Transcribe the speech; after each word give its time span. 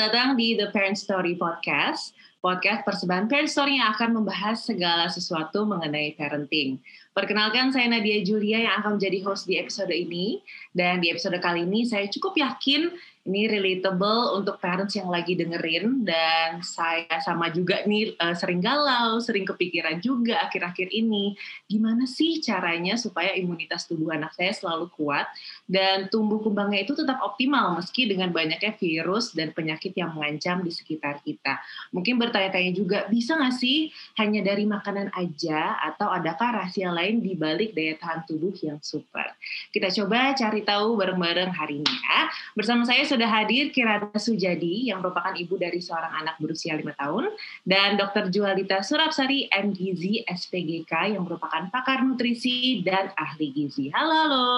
datang 0.00 0.32
di 0.32 0.56
The 0.56 0.72
Parent 0.72 0.96
Story 0.96 1.36
Podcast, 1.36 2.16
podcast 2.40 2.88
persembahan 2.88 3.28
Parent 3.28 3.52
Story 3.52 3.76
yang 3.76 3.92
akan 3.92 4.16
membahas 4.16 4.64
segala 4.64 5.12
sesuatu 5.12 5.68
mengenai 5.68 6.16
parenting. 6.16 6.80
Perkenalkan 7.12 7.68
saya 7.68 7.84
Nadia 7.84 8.24
Julia 8.24 8.64
yang 8.64 8.80
akan 8.80 8.96
menjadi 8.96 9.20
host 9.28 9.44
di 9.44 9.60
episode 9.60 9.92
ini. 9.92 10.40
Dan 10.72 11.04
di 11.04 11.12
episode 11.12 11.36
kali 11.36 11.68
ini 11.68 11.84
saya 11.84 12.08
cukup 12.08 12.32
yakin 12.32 12.88
ini 13.28 13.44
relatable 13.52 14.40
untuk 14.40 14.56
parents 14.56 14.96
yang 14.96 15.12
lagi 15.12 15.36
dengerin 15.36 16.08
dan 16.08 16.64
saya 16.64 17.20
sama 17.20 17.52
juga 17.52 17.84
nih 17.84 18.16
uh, 18.16 18.32
sering 18.32 18.64
galau, 18.64 19.20
sering 19.20 19.44
kepikiran 19.44 20.00
juga 20.00 20.40
akhir-akhir 20.48 20.88
ini 20.88 21.36
gimana 21.68 22.08
sih 22.08 22.40
caranya 22.40 22.96
supaya 22.96 23.36
imunitas 23.36 23.84
tubuh 23.84 24.16
anak 24.16 24.32
saya 24.32 24.56
selalu 24.56 24.88
kuat 24.96 25.28
dan 25.70 26.10
tumbuh 26.10 26.42
kembangnya 26.42 26.82
itu 26.82 26.98
tetap 26.98 27.22
optimal 27.22 27.78
meski 27.78 28.10
dengan 28.10 28.34
banyaknya 28.34 28.74
virus 28.74 29.30
dan 29.30 29.54
penyakit 29.54 29.94
yang 29.94 30.10
mengancam 30.18 30.66
di 30.66 30.74
sekitar 30.74 31.22
kita. 31.22 31.62
Mungkin 31.94 32.18
bertanya-tanya 32.18 32.72
juga 32.74 32.98
bisa 33.06 33.38
nggak 33.38 33.54
sih 33.54 33.94
hanya 34.18 34.42
dari 34.42 34.66
makanan 34.66 35.14
aja 35.14 35.78
atau 35.94 36.10
adakah 36.10 36.58
rahasia 36.58 36.90
lain 36.90 37.22
di 37.22 37.38
balik 37.38 37.70
daya 37.78 37.94
tahan 38.02 38.26
tubuh 38.26 38.50
yang 38.58 38.82
super? 38.82 39.30
Kita 39.70 39.94
coba 40.02 40.34
cari 40.34 40.66
tahu 40.66 40.98
bareng-bareng 40.98 41.54
hari 41.54 41.86
ini 41.86 41.94
ya. 42.02 42.26
Bersama 42.58 42.82
saya 42.82 43.06
sudah 43.06 43.30
hadir 43.30 43.70
Kirana 43.70 44.10
Sujadi 44.18 44.90
yang 44.90 44.98
merupakan 44.98 45.38
ibu 45.38 45.54
dari 45.54 45.78
seorang 45.78 46.26
anak 46.26 46.42
berusia 46.42 46.74
5 46.74 46.82
tahun 46.98 47.30
dan 47.62 47.94
Dr. 47.94 48.26
Jualita 48.34 48.82
Surapsari 48.82 49.46
MGizi 49.54 50.26
SPGK 50.26 51.14
yang 51.14 51.22
merupakan 51.22 51.70
pakar 51.70 52.02
nutrisi 52.02 52.82
dan 52.82 53.14
ahli 53.14 53.54
gizi. 53.54 53.94
Halo, 53.94 54.10
halo. 54.26 54.48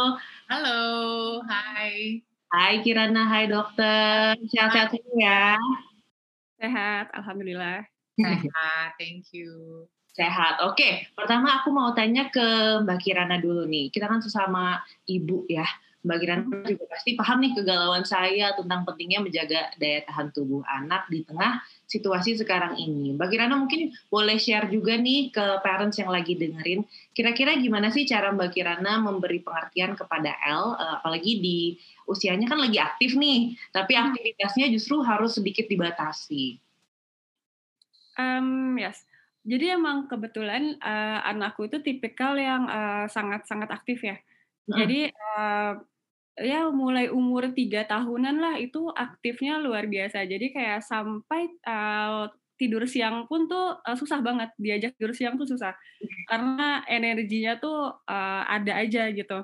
Halo, 0.52 1.01
hai. 1.46 2.22
Hai 2.52 2.84
Kirana, 2.84 3.24
hai 3.28 3.48
dokter. 3.48 4.36
Sehat-sehat 4.50 4.92
ya? 5.16 5.56
Sehat, 6.60 7.08
Alhamdulillah. 7.16 7.86
Sehat, 8.20 8.94
thank 9.00 9.32
you. 9.32 9.84
Sehat. 10.12 10.60
Oke, 10.68 11.08
pertama 11.16 11.64
aku 11.64 11.72
mau 11.72 11.96
tanya 11.96 12.28
ke 12.28 12.44
Mbak 12.84 12.98
Kirana 13.00 13.40
dulu 13.40 13.64
nih. 13.64 13.88
Kita 13.88 14.04
kan 14.04 14.20
sesama 14.20 14.76
ibu 15.08 15.48
ya. 15.48 15.64
Mbak 16.02 16.18
Kirana 16.18 16.66
juga 16.66 16.84
pasti 16.90 17.14
paham 17.14 17.38
nih 17.46 17.54
kegalauan 17.54 18.02
saya 18.02 18.50
tentang 18.58 18.82
pentingnya 18.82 19.22
menjaga 19.22 19.70
daya 19.78 20.02
tahan 20.02 20.34
tubuh 20.34 20.66
anak 20.66 21.06
di 21.06 21.22
tengah 21.22 21.62
situasi 21.86 22.34
sekarang 22.34 22.74
ini. 22.74 23.14
Mbak 23.14 23.28
Kirana 23.30 23.54
mungkin 23.54 23.94
boleh 24.10 24.34
share 24.34 24.66
juga 24.66 24.98
nih 24.98 25.30
ke 25.30 25.62
parents 25.62 26.02
yang 26.02 26.10
lagi 26.10 26.34
dengerin, 26.34 26.82
kira-kira 27.14 27.54
gimana 27.54 27.94
sih 27.94 28.02
cara 28.02 28.34
Mbak 28.34 28.50
Kirana 28.50 28.98
memberi 28.98 29.46
pengertian 29.46 29.94
kepada 29.94 30.34
L, 30.42 30.74
eh, 30.74 30.90
apalagi 30.98 31.32
di 31.38 31.58
usianya 32.10 32.50
kan 32.50 32.58
lagi 32.58 32.82
aktif 32.82 33.14
nih, 33.14 33.54
tapi 33.70 33.94
hmm. 33.94 34.02
aktivitasnya 34.10 34.66
justru 34.74 34.98
harus 35.06 35.38
sedikit 35.38 35.70
dibatasi. 35.70 36.58
Um, 38.18 38.74
yes. 38.74 39.06
Jadi 39.42 39.74
emang 39.74 40.06
kebetulan 40.06 40.78
uh, 40.78 41.18
anakku 41.26 41.66
itu 41.66 41.82
tipikal 41.82 42.38
yang 42.38 42.66
sangat 43.10 43.42
sangat-sangat 43.46 43.70
aktif 43.74 43.98
ya. 44.02 44.14
Hmm. 44.70 44.78
Jadi 44.78 45.10
uh, 45.10 45.82
ya 46.40 46.68
mulai 46.72 47.12
umur 47.12 47.52
tiga 47.52 47.84
tahunan 47.84 48.36
lah 48.40 48.54
itu 48.56 48.88
aktifnya 48.92 49.60
luar 49.60 49.84
biasa. 49.88 50.24
Jadi 50.24 50.52
kayak 50.52 50.80
sampai 50.84 51.52
uh, 51.68 52.28
tidur 52.56 52.86
siang 52.86 53.26
pun 53.26 53.50
tuh 53.50 53.76
uh, 53.82 53.96
susah 53.98 54.22
banget 54.22 54.54
diajak 54.54 54.94
tidur 54.94 55.12
siang 55.12 55.34
tuh 55.34 55.50
susah 55.50 55.74
karena 56.30 56.86
energinya 56.86 57.58
tuh 57.58 57.90
uh, 58.06 58.42
ada 58.46 58.78
aja 58.78 59.10
gitu. 59.10 59.42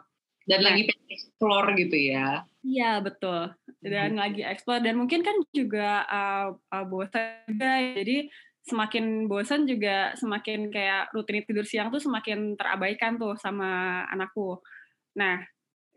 Dan 0.49 0.65
nah, 0.65 0.73
lagi 0.73 0.89
explore 1.13 1.77
gitu 1.77 1.97
ya? 2.09 2.41
Iya 2.65 3.05
betul. 3.05 3.53
Dan 3.85 4.17
hmm. 4.17 4.21
lagi 4.23 4.43
explore 4.47 4.81
dan 4.81 4.97
mungkin 4.97 5.21
kan 5.21 5.37
juga 5.53 6.09
uh, 6.09 6.57
uh, 6.73 6.85
bosan 6.89 7.45
juga. 7.53 7.73
Jadi 8.01 8.33
semakin 8.65 9.29
bosan 9.29 9.69
juga 9.69 10.17
semakin 10.17 10.73
kayak 10.73 11.13
rutin 11.13 11.45
tidur 11.45 11.69
siang 11.69 11.93
tuh 11.93 12.01
semakin 12.01 12.57
terabaikan 12.57 13.21
tuh 13.21 13.37
sama 13.37 14.05
anakku. 14.09 14.57
Nah 15.21 15.45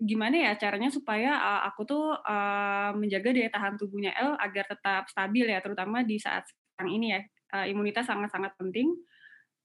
gimana 0.02 0.50
ya 0.50 0.52
caranya 0.58 0.90
supaya 0.90 1.38
uh, 1.38 1.62
aku 1.70 1.86
tuh 1.86 2.18
uh, 2.18 2.90
menjaga 2.98 3.30
daya 3.38 3.54
tahan 3.54 3.78
tubuhnya 3.78 4.12
L 4.18 4.34
agar 4.42 4.66
tetap 4.66 5.06
stabil 5.14 5.46
ya, 5.46 5.62
terutama 5.62 6.02
di 6.02 6.18
saat 6.18 6.50
sekarang 6.50 6.98
ini 6.98 7.08
ya. 7.14 7.22
Uh, 7.52 7.68
imunitas 7.68 8.08
sangat-sangat 8.08 8.56
penting. 8.58 8.90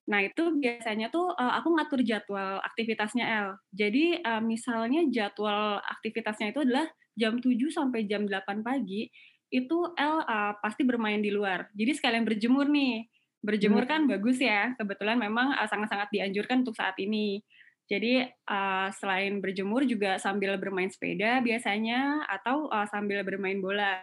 Nah, 0.06 0.22
itu 0.22 0.58
biasanya 0.58 1.10
tuh 1.10 1.32
uh, 1.34 1.52
aku 1.58 1.72
ngatur 1.74 2.00
jadwal 2.04 2.62
aktivitasnya 2.62 3.24
L. 3.46 3.48
Jadi 3.72 4.20
uh, 4.20 4.42
misalnya 4.42 5.06
jadwal 5.08 5.80
aktivitasnya 5.82 6.52
itu 6.52 6.62
adalah 6.62 6.86
jam 7.16 7.40
7 7.40 7.56
sampai 7.72 8.04
jam 8.04 8.28
8 8.28 8.60
pagi, 8.60 9.08
itu 9.48 9.78
L 9.96 10.16
uh, 10.22 10.52
pasti 10.60 10.82
bermain 10.84 11.18
di 11.18 11.32
luar. 11.32 11.70
Jadi 11.72 11.96
sekalian 11.96 12.26
berjemur 12.26 12.68
nih. 12.68 13.06
Berjemur 13.40 13.86
hmm. 13.86 13.90
kan 13.90 14.00
bagus 14.10 14.38
ya. 14.42 14.74
Kebetulan 14.74 15.16
memang 15.18 15.54
sangat-sangat 15.64 16.10
uh, 16.10 16.12
dianjurkan 16.12 16.66
untuk 16.66 16.74
saat 16.74 16.98
ini. 16.98 17.40
Jadi 17.86 18.26
uh, 18.26 18.88
selain 18.90 19.38
berjemur 19.38 19.86
juga 19.86 20.18
sambil 20.18 20.58
bermain 20.58 20.90
sepeda 20.90 21.38
biasanya 21.38 22.26
atau 22.26 22.66
uh, 22.66 22.86
sambil 22.90 23.22
bermain 23.22 23.62
bola. 23.62 24.02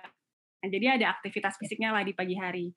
Nah, 0.64 0.70
jadi 0.72 0.96
ada 0.96 1.12
aktivitas 1.12 1.60
fisiknya 1.60 1.92
lah 1.92 2.08
di 2.08 2.16
pagi 2.16 2.40
hari. 2.40 2.72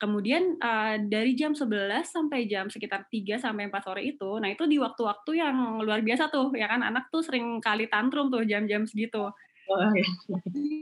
Kemudian 0.00 0.58
uh, 0.58 0.96
dari 1.06 1.38
jam 1.38 1.54
11 1.54 2.02
sampai 2.02 2.50
jam 2.50 2.66
sekitar 2.66 3.06
3 3.06 3.38
sampai 3.38 3.70
4 3.70 3.84
sore 3.84 4.02
itu, 4.02 4.40
nah 4.40 4.48
itu 4.48 4.64
di 4.64 4.80
waktu-waktu 4.80 5.30
yang 5.38 5.84
luar 5.84 6.00
biasa 6.00 6.32
tuh, 6.32 6.50
ya 6.56 6.66
kan 6.66 6.80
anak 6.80 7.12
tuh 7.12 7.20
sering 7.20 7.60
kali 7.60 7.86
tantrum 7.86 8.32
tuh 8.32 8.42
jam-jam 8.48 8.88
segitu. 8.88 9.28
Oh, 9.70 9.90
iya. 9.92 10.08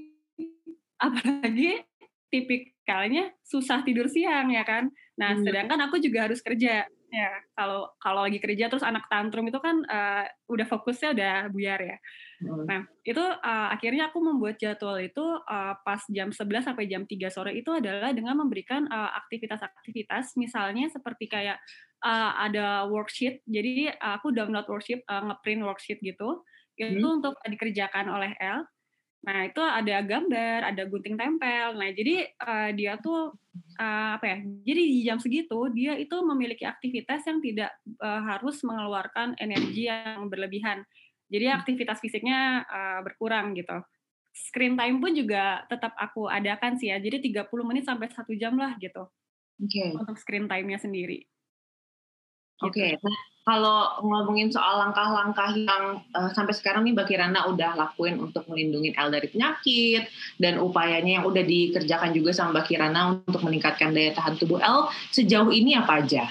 Apalagi 1.11 1.83
tipikalnya 2.31 3.35
susah 3.43 3.83
tidur 3.83 4.07
siang 4.07 4.55
ya 4.55 4.63
kan. 4.63 4.89
Nah, 5.19 5.35
hmm. 5.35 5.45
sedangkan 5.45 5.81
aku 5.91 5.99
juga 5.99 6.31
harus 6.31 6.39
kerja 6.39 6.87
ya 7.09 7.41
kalau 7.57 7.89
kalau 7.97 8.29
lagi 8.29 8.37
kerja 8.37 8.69
terus 8.69 8.85
anak 8.85 9.09
tantrum 9.09 9.49
itu 9.49 9.57
kan 9.59 9.81
uh, 9.89 10.29
udah 10.49 10.67
fokusnya 10.69 11.17
udah 11.17 11.35
buyar 11.49 11.81
ya. 11.81 11.97
Hmm. 12.45 12.69
Nah 12.69 12.81
itu 13.01 13.21
uh, 13.21 13.69
akhirnya 13.73 14.13
aku 14.13 14.21
membuat 14.21 14.61
jadwal 14.61 15.01
itu 15.01 15.25
uh, 15.25 15.75
pas 15.81 16.05
jam 16.13 16.29
11 16.29 16.69
sampai 16.69 16.85
jam 16.85 17.09
3 17.09 17.33
sore 17.33 17.57
itu 17.57 17.73
adalah 17.73 18.13
dengan 18.13 18.37
memberikan 18.37 18.85
aktivitas-aktivitas 18.93 20.33
uh, 20.33 20.37
misalnya 20.37 20.93
seperti 20.93 21.27
kayak 21.33 21.57
uh, 22.05 22.33
ada 22.39 22.87
worksheet. 22.87 23.43
Jadi 23.49 23.91
uh, 23.91 24.21
aku 24.21 24.31
download 24.31 24.67
worksheet, 24.69 25.03
uh, 25.09 25.33
ngeprint 25.33 25.63
worksheet 25.65 25.99
gitu. 26.03 26.45
Hmm. 26.79 26.95
Itu 26.95 27.07
untuk 27.09 27.35
dikerjakan 27.43 28.07
oleh 28.13 28.37
L 28.39 28.63
Nah, 29.19 29.51
itu 29.51 29.59
ada 29.59 29.99
gambar, 30.07 30.59
ada 30.71 30.83
gunting 30.87 31.19
tempel. 31.19 31.75
Nah, 31.75 31.91
jadi 31.91 32.31
uh, 32.39 32.71
dia 32.71 32.95
tuh 33.03 33.35
uh, 33.83 34.11
apa 34.15 34.25
ya? 34.25 34.39
Jadi 34.63 34.83
di 34.87 34.99
jam 35.03 35.19
segitu 35.19 35.59
dia 35.75 35.99
itu 35.99 36.15
memiliki 36.23 36.63
aktivitas 36.63 37.27
yang 37.27 37.43
tidak 37.43 37.75
uh, 37.99 38.23
harus 38.23 38.63
mengeluarkan 38.63 39.35
energi 39.43 39.91
yang 39.91 40.31
berlebihan. 40.31 40.87
Jadi 41.29 41.51
aktivitas 41.51 41.99
fisiknya 41.99 42.63
uh, 42.65 43.01
berkurang 43.03 43.59
gitu. 43.59 43.83
Screen 44.33 44.79
time 44.79 45.03
pun 45.03 45.11
juga 45.13 45.67
tetap 45.67 45.99
aku 45.99 46.31
adakan 46.31 46.79
sih 46.79 46.95
ya. 46.95 47.03
Jadi 47.03 47.35
30 47.35 47.51
menit 47.67 47.85
sampai 47.85 48.07
satu 48.15 48.33
jam 48.39 48.55
lah 48.55 48.79
gitu. 48.79 49.03
Okay. 49.59 49.99
Untuk 49.99 50.15
screen 50.23 50.47
time-nya 50.47 50.79
sendiri. 50.79 51.27
Oke, 52.63 52.75
okay. 52.75 52.89
Gitu. 52.95 53.03
nah 53.03 53.19
kalau 53.49 54.05
ngomongin 54.05 54.53
soal 54.53 54.77
langkah-langkah 54.77 55.57
yang 55.57 56.05
uh, 56.13 56.29
sampai 56.37 56.53
sekarang 56.53 56.85
nih 56.85 56.93
Mbak 56.93 57.09
Kirana 57.09 57.49
udah 57.49 57.81
lakuin 57.81 58.21
untuk 58.21 58.45
melindungi 58.45 58.93
L 58.93 59.09
dari 59.09 59.25
penyakit 59.33 60.05
dan 60.37 60.61
upayanya 60.61 61.17
yang 61.17 61.25
udah 61.25 61.41
dikerjakan 61.41 62.13
juga 62.13 62.37
sama 62.37 62.61
Mbak 62.61 62.67
Kirana 62.69 63.25
untuk 63.25 63.41
meningkatkan 63.41 63.97
daya 63.97 64.13
tahan 64.13 64.37
tubuh 64.37 64.61
L 64.61 64.93
sejauh 65.17 65.49
ini 65.49 65.73
apa 65.81 66.05
aja? 66.05 66.29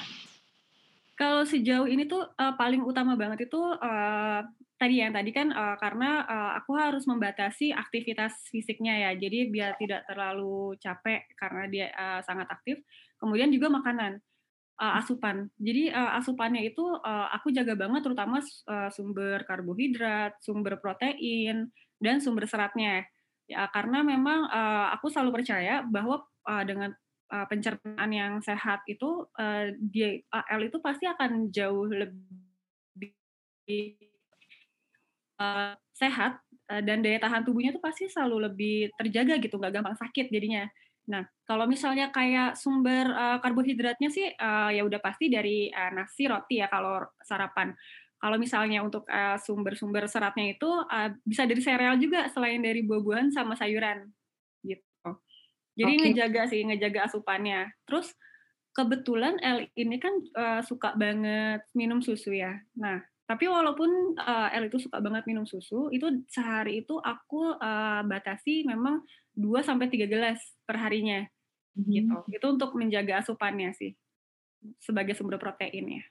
Kalau 1.18 1.42
sejauh 1.42 1.90
ini 1.90 2.06
tuh 2.06 2.22
uh, 2.22 2.54
paling 2.54 2.86
utama 2.86 3.18
banget 3.18 3.50
itu 3.50 3.58
uh, 3.58 4.46
tadi 4.78 5.02
yang 5.02 5.10
tadi 5.10 5.34
kan 5.34 5.50
uh, 5.50 5.74
karena 5.82 6.22
uh, 6.22 6.52
aku 6.62 6.78
harus 6.78 7.10
membatasi 7.10 7.74
aktivitas 7.74 8.46
fisiknya 8.54 9.10
ya, 9.10 9.18
jadi 9.18 9.50
biar 9.50 9.74
tidak 9.82 10.06
terlalu 10.06 10.78
capek 10.78 11.26
karena 11.34 11.64
dia 11.66 11.90
uh, 11.98 12.22
sangat 12.22 12.46
aktif. 12.54 12.78
Kemudian 13.18 13.50
juga 13.50 13.74
makanan 13.74 14.22
uh, 14.78 14.94
asupan. 15.02 15.50
Jadi 15.58 15.90
uh, 15.92 16.18
asupannya 16.22 16.62
itu 16.70 16.82
uh, 16.82 17.28
aku 17.34 17.50
jaga 17.54 17.74
banget 17.74 18.06
terutama 18.06 18.40
uh, 18.42 18.90
sumber 18.94 19.44
karbohidrat, 19.44 20.38
sumber 20.42 20.78
protein 20.80 21.70
dan 21.98 22.22
sumber 22.22 22.46
seratnya. 22.46 23.06
Ya 23.48 23.68
karena 23.72 24.04
memang 24.04 24.48
uh, 24.52 24.92
aku 24.94 25.08
selalu 25.10 25.42
percaya 25.42 25.82
bahwa 25.86 26.24
uh, 26.46 26.64
dengan 26.68 26.92
uh, 27.32 27.46
pencernaan 27.48 28.12
yang 28.12 28.34
sehat 28.44 28.84
itu 28.86 29.26
uh, 29.40 29.72
dia 29.80 30.20
L 30.32 30.62
itu 30.68 30.78
pasti 30.84 31.08
akan 31.08 31.50
jauh 31.50 31.88
lebih 31.88 33.16
uh, 35.40 35.74
sehat 35.96 36.44
dan 36.68 37.00
daya 37.00 37.16
tahan 37.24 37.48
tubuhnya 37.48 37.72
itu 37.72 37.80
pasti 37.80 38.12
selalu 38.12 38.52
lebih 38.52 38.92
terjaga 39.00 39.40
gitu, 39.40 39.56
nggak 39.56 39.80
gampang 39.80 39.96
sakit 39.96 40.28
jadinya. 40.28 40.68
Nah, 41.08 41.24
kalau 41.48 41.64
misalnya 41.66 42.12
kayak 42.12 42.60
sumber 42.60 43.08
uh, 43.08 43.40
karbohidratnya 43.40 44.12
sih 44.12 44.28
uh, 44.28 44.70
ya 44.72 44.84
udah 44.84 45.00
pasti 45.00 45.32
dari 45.32 45.72
uh, 45.72 45.92
nasi, 45.96 46.28
roti 46.28 46.60
ya 46.60 46.68
kalau 46.68 47.00
sarapan. 47.24 47.72
Kalau 48.18 48.42
misalnya 48.42 48.82
untuk 48.82 49.06
sumber-sumber 49.46 50.06
uh, 50.06 50.10
seratnya 50.10 50.58
itu 50.58 50.66
uh, 50.68 51.14
bisa 51.22 51.46
dari 51.46 51.62
sereal 51.62 52.02
juga 52.02 52.26
selain 52.34 52.60
dari 52.66 52.82
buah-buahan 52.82 53.30
sama 53.30 53.54
sayuran 53.54 54.10
gitu. 54.66 55.10
Jadi 55.78 55.94
Oke. 55.96 56.02
ngejaga 56.10 56.50
sih, 56.50 56.66
ngejaga 56.66 57.06
asupannya. 57.06 57.70
Terus 57.86 58.18
kebetulan 58.74 59.38
El 59.42 59.70
ini 59.78 60.02
kan 60.02 60.18
uh, 60.34 60.62
suka 60.66 60.98
banget 60.98 61.62
minum 61.78 62.02
susu 62.02 62.34
ya. 62.34 62.58
Nah, 62.74 63.06
tapi 63.28 63.44
walaupun 63.44 64.16
uh, 64.16 64.48
El 64.56 64.72
itu 64.72 64.80
suka 64.80 65.04
banget 65.04 65.28
minum 65.28 65.44
susu, 65.44 65.92
itu 65.92 66.24
sehari 66.32 66.80
itu 66.80 66.96
aku 66.96 67.60
uh, 67.60 68.02
batasi 68.08 68.64
memang 68.64 69.04
2 69.36 69.68
sampai 69.68 69.92
3 69.92 70.08
gelas 70.08 70.40
per 70.64 70.80
harinya 70.80 71.28
gitu. 71.76 72.16
Mhm. 72.24 72.34
Itu 72.40 72.46
untuk 72.56 72.72
menjaga 72.80 73.20
asupannya 73.20 73.76
sih. 73.76 73.92
Sebagai 74.80 75.14
sumber 75.14 75.38
protein 75.38 76.02
ya. 76.02 76.04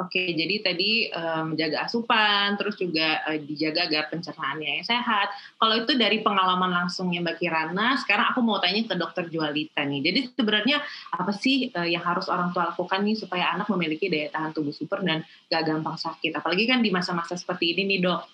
Oke, 0.00 0.32
jadi 0.32 0.64
tadi 0.64 1.12
eh, 1.12 1.42
menjaga 1.44 1.84
asupan, 1.84 2.56
terus 2.56 2.80
juga 2.80 3.20
eh, 3.28 3.36
dijaga 3.44 3.84
agar 3.84 4.08
pencernaannya 4.08 4.80
yang 4.80 4.86
sehat. 4.88 5.28
Kalau 5.60 5.76
itu 5.76 5.92
dari 5.92 6.24
pengalaman 6.24 6.72
langsungnya 6.72 7.20
Mbak 7.20 7.36
Kirana, 7.36 8.00
sekarang 8.00 8.32
aku 8.32 8.40
mau 8.40 8.56
tanya 8.64 8.80
ke 8.88 8.96
Dokter 8.96 9.28
Jualita 9.28 9.84
nih. 9.84 10.00
Jadi 10.00 10.20
sebenarnya 10.32 10.80
apa 11.12 11.36
sih 11.36 11.68
eh, 11.68 11.88
yang 11.92 12.00
harus 12.00 12.32
orang 12.32 12.48
tua 12.56 12.72
lakukan 12.72 13.04
nih 13.04 13.20
supaya 13.20 13.52
anak 13.52 13.68
memiliki 13.68 14.08
daya 14.08 14.32
tahan 14.32 14.56
tubuh 14.56 14.72
super 14.72 15.04
dan 15.04 15.20
gak 15.52 15.68
gampang 15.68 16.00
sakit? 16.00 16.32
Apalagi 16.32 16.64
kan 16.64 16.80
di 16.80 16.88
masa-masa 16.88 17.36
seperti 17.36 17.76
ini 17.76 17.84
nih 17.84 18.00
dok. 18.00 18.24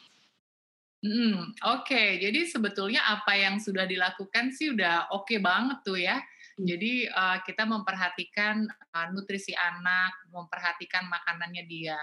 Hmm, 1.03 1.51
Oke, 1.77 2.23
jadi 2.23 2.47
sebetulnya 2.47 3.03
apa 3.11 3.35
yang 3.35 3.59
sudah 3.59 3.91
dilakukan 3.91 4.55
sih 4.55 4.71
udah 4.71 5.11
oke 5.11 5.35
banget 5.43 5.79
tuh 5.83 5.99
ya. 5.99 6.23
Jadi 6.57 7.05
uh, 7.05 7.45
kita 7.45 7.69
memperhatikan 7.69 8.65
uh, 8.97 9.07
nutrisi 9.13 9.53
anak, 9.53 10.17
memperhatikan 10.33 11.05
makanannya 11.05 11.69
dia. 11.69 12.01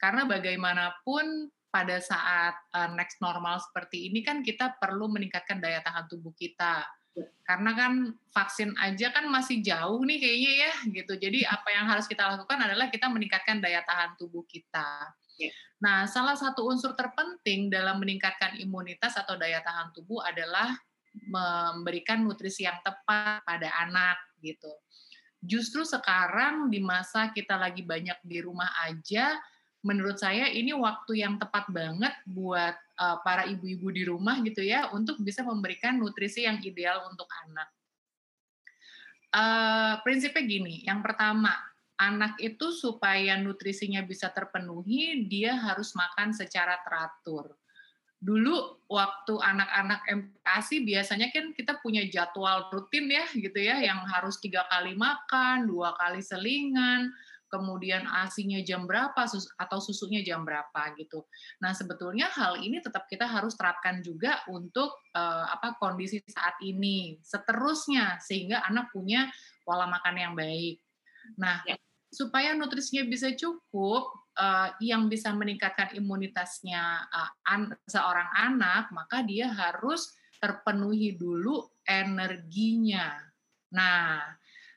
Karena 0.00 0.24
bagaimanapun 0.24 1.52
pada 1.68 2.00
saat 2.00 2.56
uh, 2.72 2.92
next 2.96 3.20
normal 3.20 3.60
seperti 3.60 4.08
ini 4.08 4.24
kan 4.24 4.40
kita 4.40 4.80
perlu 4.80 5.12
meningkatkan 5.12 5.60
daya 5.60 5.84
tahan 5.84 6.08
tubuh 6.08 6.32
kita. 6.32 6.88
Karena 7.44 7.76
kan 7.76 8.16
vaksin 8.32 8.72
aja 8.80 9.12
kan 9.12 9.28
masih 9.28 9.60
jauh 9.60 10.00
nih 10.00 10.16
kayaknya 10.16 10.52
ya 10.56 10.72
gitu. 10.88 11.12
Jadi 11.20 11.44
apa 11.44 11.68
yang 11.68 11.84
harus 11.84 12.08
kita 12.08 12.24
lakukan 12.24 12.64
adalah 12.64 12.88
kita 12.88 13.12
meningkatkan 13.12 13.60
daya 13.60 13.84
tahan 13.84 14.16
tubuh 14.16 14.44
kita. 14.48 15.12
Ya. 15.36 15.52
Nah, 15.84 16.08
salah 16.08 16.38
satu 16.38 16.64
unsur 16.64 16.96
terpenting 16.96 17.68
dalam 17.68 18.00
meningkatkan 18.00 18.56
imunitas 18.56 19.20
atau 19.20 19.36
daya 19.36 19.60
tahan 19.60 19.92
tubuh 19.92 20.24
adalah 20.24 20.72
memberikan 21.12 22.24
nutrisi 22.24 22.64
yang 22.64 22.80
tepat 22.80 23.44
pada 23.44 23.68
anak 23.84 24.16
gitu. 24.40 24.72
Justru 25.42 25.82
sekarang 25.82 26.70
di 26.70 26.78
masa 26.78 27.34
kita 27.34 27.58
lagi 27.58 27.82
banyak 27.82 28.16
di 28.22 28.38
rumah 28.38 28.70
aja, 28.86 29.36
menurut 29.82 30.16
saya 30.16 30.46
ini 30.48 30.70
waktu 30.70 31.26
yang 31.26 31.36
tepat 31.42 31.66
banget 31.68 32.14
buat 32.24 32.78
uh, 33.02 33.18
para 33.26 33.44
ibu-ibu 33.50 33.90
di 33.90 34.06
rumah 34.06 34.38
gitu 34.46 34.62
ya 34.62 34.94
untuk 34.94 35.18
bisa 35.18 35.42
memberikan 35.42 35.98
nutrisi 35.98 36.46
yang 36.46 36.62
ideal 36.62 37.10
untuk 37.10 37.26
anak. 37.48 37.68
Uh, 39.32 39.94
prinsipnya 40.06 40.44
gini, 40.44 40.74
yang 40.86 41.02
pertama 41.02 41.50
anak 41.98 42.38
itu 42.38 42.70
supaya 42.70 43.34
nutrisinya 43.38 44.02
bisa 44.06 44.30
terpenuhi 44.30 45.26
dia 45.26 45.58
harus 45.58 45.94
makan 45.98 46.34
secara 46.34 46.78
teratur 46.82 47.54
dulu 48.22 48.78
waktu 48.86 49.34
anak-anak 49.34 50.06
MPASI 50.06 50.86
biasanya 50.86 51.34
kan 51.34 51.50
kita 51.50 51.82
punya 51.82 52.06
jadwal 52.06 52.70
rutin 52.70 53.10
ya 53.10 53.26
gitu 53.34 53.58
ya 53.58 53.82
yang 53.82 53.98
harus 54.06 54.38
tiga 54.38 54.62
kali 54.70 54.94
makan 54.94 55.66
dua 55.66 55.90
kali 55.98 56.22
selingan 56.22 57.10
kemudian 57.50 58.06
asinya 58.22 58.62
jam 58.62 58.86
berapa 58.86 59.26
sus 59.26 59.50
atau 59.58 59.82
susunya 59.82 60.22
jam 60.22 60.46
berapa 60.46 60.94
gitu 60.94 61.26
nah 61.58 61.74
sebetulnya 61.74 62.30
hal 62.30 62.62
ini 62.62 62.78
tetap 62.78 63.10
kita 63.10 63.26
harus 63.26 63.58
terapkan 63.58 63.98
juga 64.06 64.38
untuk 64.46 64.94
uh, 65.18 65.50
apa 65.50 65.74
kondisi 65.82 66.22
saat 66.30 66.54
ini 66.62 67.18
seterusnya 67.26 68.22
sehingga 68.22 68.62
anak 68.70 68.94
punya 68.94 69.26
pola 69.66 69.90
makan 69.90 70.14
yang 70.14 70.32
baik 70.38 70.78
nah 71.34 71.58
ya. 71.66 71.74
supaya 72.06 72.54
nutrisinya 72.54 73.02
bisa 73.02 73.34
cukup 73.34 74.21
uh, 74.38 74.72
yang 74.80 75.08
bisa 75.08 75.32
meningkatkan 75.32 75.92
imunitasnya 75.96 77.08
uh, 77.08 77.30
an 77.48 77.72
seorang 77.84 78.28
anak, 78.36 78.88
maka 78.92 79.24
dia 79.24 79.50
harus 79.50 80.12
terpenuhi 80.42 81.14
dulu 81.14 81.70
energinya. 81.86 83.14
Nah, 83.72 84.20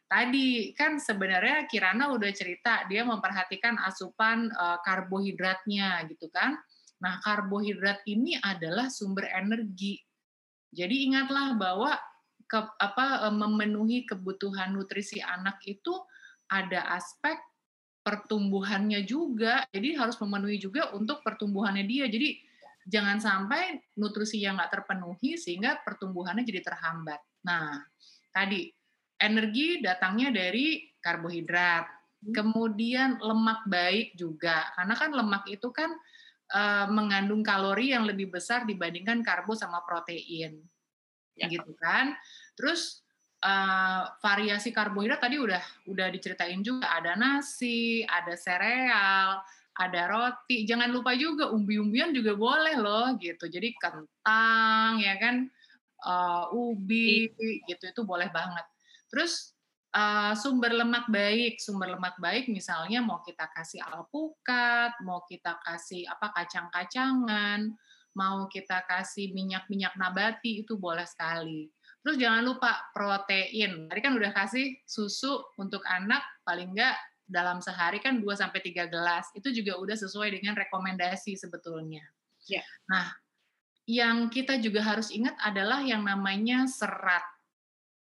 tadi 0.05 0.71
kan 0.77 1.01
sebenarnya 1.01 1.65
Kirana 1.65 2.13
udah 2.13 2.31
cerita 2.31 2.85
dia 2.85 3.01
memperhatikan 3.01 3.81
asupan 3.81 4.51
uh, 4.53 4.79
karbohidratnya 4.85 6.05
gitu 6.11 6.29
kan. 6.29 6.55
Nah, 7.01 7.19
karbohidrat 7.19 8.05
ini 8.07 8.39
adalah 8.39 8.87
sumber 8.87 9.27
energi. 9.27 9.99
Jadi 10.71 11.11
ingatlah 11.11 11.55
bahwa 11.55 11.91
ke, 12.45 12.59
apa 12.77 13.25
memenuhi 13.33 14.05
kebutuhan 14.05 14.75
nutrisi 14.77 15.19
anak 15.19 15.59
itu 15.65 15.91
ada 16.45 16.93
aspek 16.93 17.35
pertumbuhannya 18.05 19.01
juga. 19.01 19.65
Jadi 19.73 19.97
harus 19.97 20.13
memenuhi 20.21 20.61
juga 20.61 20.93
untuk 20.93 21.25
pertumbuhannya 21.25 21.89
dia. 21.89 22.05
Jadi 22.05 22.37
jangan 22.85 23.17
sampai 23.17 23.81
nutrisi 23.97 24.45
yang 24.45 24.61
nggak 24.61 24.69
terpenuhi 24.69 25.41
sehingga 25.41 25.81
pertumbuhannya 25.81 26.45
jadi 26.45 26.61
terhambat. 26.61 27.17
Nah, 27.49 27.81
tadi 28.29 28.69
energi 29.17 29.81
datangnya 29.81 30.29
dari 30.29 30.85
karbohidrat, 31.01 31.85
kemudian 32.29 33.17
lemak 33.17 33.65
baik 33.65 34.13
juga. 34.13 34.69
Karena 34.77 34.93
kan 34.93 35.09
lemak 35.09 35.43
itu 35.49 35.73
kan 35.73 35.89
uh, 36.53 36.85
mengandung 36.93 37.41
kalori 37.41 37.89
yang 37.97 38.05
lebih 38.05 38.29
besar 38.29 38.69
dibandingkan 38.69 39.25
karbo 39.25 39.57
sama 39.57 39.81
protein. 39.81 40.61
Ya. 41.33 41.49
Gitu 41.49 41.73
kan. 41.81 42.13
Terus 42.53 43.04
uh, 43.43 44.03
variasi 44.23 44.71
karbohidrat 44.71 45.19
tadi 45.19 45.41
udah 45.41 45.63
udah 45.89 46.07
diceritain 46.13 46.61
juga 46.63 46.87
ada 46.93 47.17
nasi, 47.17 48.05
ada 48.07 48.37
sereal, 48.37 49.41
ada 49.75 50.01
roti. 50.07 50.63
Jangan 50.63 50.91
lupa 50.91 51.11
juga 51.17 51.51
umbi-umbian 51.51 52.15
juga 52.15 52.37
boleh 52.37 52.75
loh 52.79 53.07
gitu. 53.19 53.51
Jadi 53.51 53.75
kentang 53.75 55.01
ya 55.03 55.15
kan, 55.19 55.49
uh, 56.05 56.53
ubi 56.55 57.27
gitu 57.67 57.83
itu 57.91 58.01
boleh 58.07 58.31
banget. 58.31 58.63
Terus 59.11 59.55
uh, 59.95 60.33
sumber 60.35 60.71
lemak 60.71 61.07
baik, 61.11 61.59
sumber 61.59 61.95
lemak 61.95 62.15
baik 62.19 62.47
misalnya 62.51 62.99
mau 63.03 63.19
kita 63.23 63.47
kasih 63.51 63.83
alpukat, 63.83 64.95
mau 65.03 65.23
kita 65.27 65.59
kasih 65.63 66.07
apa 66.07 66.31
kacang-kacangan, 66.35 67.71
mau 68.15 68.47
kita 68.47 68.83
kasih 68.87 69.35
minyak-minyak 69.35 69.95
nabati 69.99 70.63
itu 70.63 70.79
boleh 70.79 71.07
sekali. 71.07 71.67
Terus 72.05 72.21
jangan 72.21 72.45
lupa 72.45 72.85
protein. 72.93 73.89
Tadi 73.89 73.97
kan 73.97 74.13
udah 74.13 74.29
kasih 74.29 74.77
susu 74.85 75.41
untuk 75.57 75.81
anak 75.89 76.21
paling 76.45 76.77
enggak 76.77 76.93
dalam 77.25 77.57
sehari 77.65 77.97
kan 77.97 78.21
2 78.21 78.29
sampai 78.37 78.61
3 78.61 78.85
gelas. 78.93 79.33
Itu 79.33 79.49
juga 79.49 79.81
udah 79.81 79.97
sesuai 79.97 80.37
dengan 80.37 80.53
rekomendasi 80.53 81.33
sebetulnya. 81.33 82.05
Ya. 82.45 82.61
Nah, 82.85 83.09
yang 83.89 84.29
kita 84.29 84.61
juga 84.61 84.85
harus 84.85 85.09
ingat 85.09 85.33
adalah 85.41 85.81
yang 85.81 86.05
namanya 86.05 86.69
serat. 86.69 87.25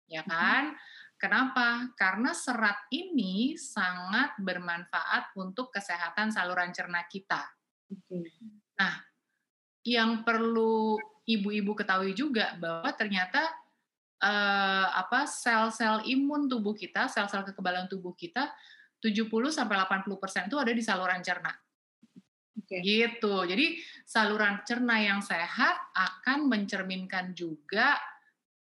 Ya 0.07 0.23
kan? 0.23 0.79
Kenapa? 1.19 1.91
Karena 1.99 2.31
serat 2.31 2.79
ini 2.95 3.59
sangat 3.59 4.39
bermanfaat 4.39 5.35
untuk 5.35 5.75
kesehatan 5.75 6.31
saluran 6.31 6.71
cerna 6.71 7.03
kita. 7.11 7.43
Nah, 8.79 8.95
yang 9.83 10.23
perlu 10.23 10.95
ibu-ibu 11.27 11.75
ketahui 11.75 12.15
juga 12.15 12.55
bahwa 12.57 12.89
ternyata 12.97 13.51
uh, 14.21 14.87
apa 14.95 15.25
sel-sel 15.25 16.05
imun 16.07 16.47
tubuh 16.47 16.77
kita, 16.77 17.09
sel-sel 17.09 17.45
kekebalan 17.49 17.89
tubuh 17.89 18.13
kita 18.13 18.53
70 19.01 19.27
sampai 19.49 19.81
80% 19.81 20.53
itu 20.53 20.57
ada 20.61 20.73
di 20.73 20.83
saluran 20.85 21.21
cerna. 21.25 21.53
Okay. 22.61 22.85
Gitu. 22.85 23.35
Jadi 23.49 23.67
saluran 24.05 24.61
cerna 24.63 25.01
yang 25.01 25.25
sehat 25.25 25.75
akan 25.97 26.47
mencerminkan 26.47 27.33
juga 27.33 27.97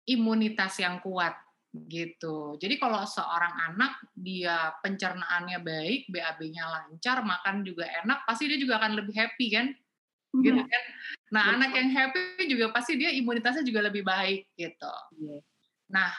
imunitas 0.05 0.77
yang 0.83 1.01
kuat 1.01 1.33
gitu. 1.75 2.55
Jadi 2.61 2.79
kalau 2.79 3.03
seorang 3.03 3.75
anak 3.75 3.99
dia 4.15 4.71
pencernaannya 4.79 5.59
baik, 5.59 6.07
BAB-nya 6.07 6.71
lancar, 6.71 7.27
makan 7.27 7.67
juga 7.67 7.89
enak, 8.05 8.23
pasti 8.23 8.47
dia 8.47 8.59
juga 8.61 8.79
akan 8.79 8.95
lebih 8.95 9.15
happy 9.15 9.47
kan? 9.51 9.67
Gitu 10.43 10.63
kan. 10.65 10.85
Nah, 11.31 11.45
anak 11.59 11.71
yang 11.75 11.91
happy 11.91 12.47
juga 12.51 12.71
pasti 12.75 12.99
dia 12.99 13.11
imunitasnya 13.15 13.67
juga 13.67 13.87
lebih 13.87 14.03
baik 14.03 14.55
gitu. 14.55 14.95
Nah, 15.91 16.11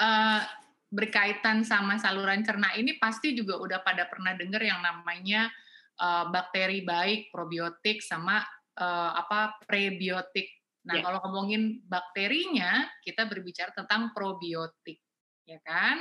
uh, 0.00 0.40
berkaitan 0.88 1.64
sama 1.68 2.00
saluran 2.00 2.40
cerna 2.40 2.72
ini 2.76 2.96
pasti 2.96 3.36
juga 3.36 3.60
udah 3.60 3.84
pada 3.84 4.08
pernah 4.08 4.32
dengar 4.32 4.64
yang 4.64 4.80
namanya 4.80 5.52
uh, 6.00 6.32
bakteri 6.32 6.80
baik, 6.80 7.28
probiotik 7.28 8.00
sama 8.00 8.40
uh, 8.80 9.10
apa 9.16 9.60
prebiotik. 9.68 10.48
Nah, 10.88 10.96
yeah. 10.96 11.04
kalau 11.04 11.18
ngomongin 11.28 11.84
bakterinya, 11.84 12.88
kita 13.04 13.28
berbicara 13.28 13.76
tentang 13.76 14.16
probiotik, 14.16 15.04
ya 15.44 15.60
kan? 15.60 16.00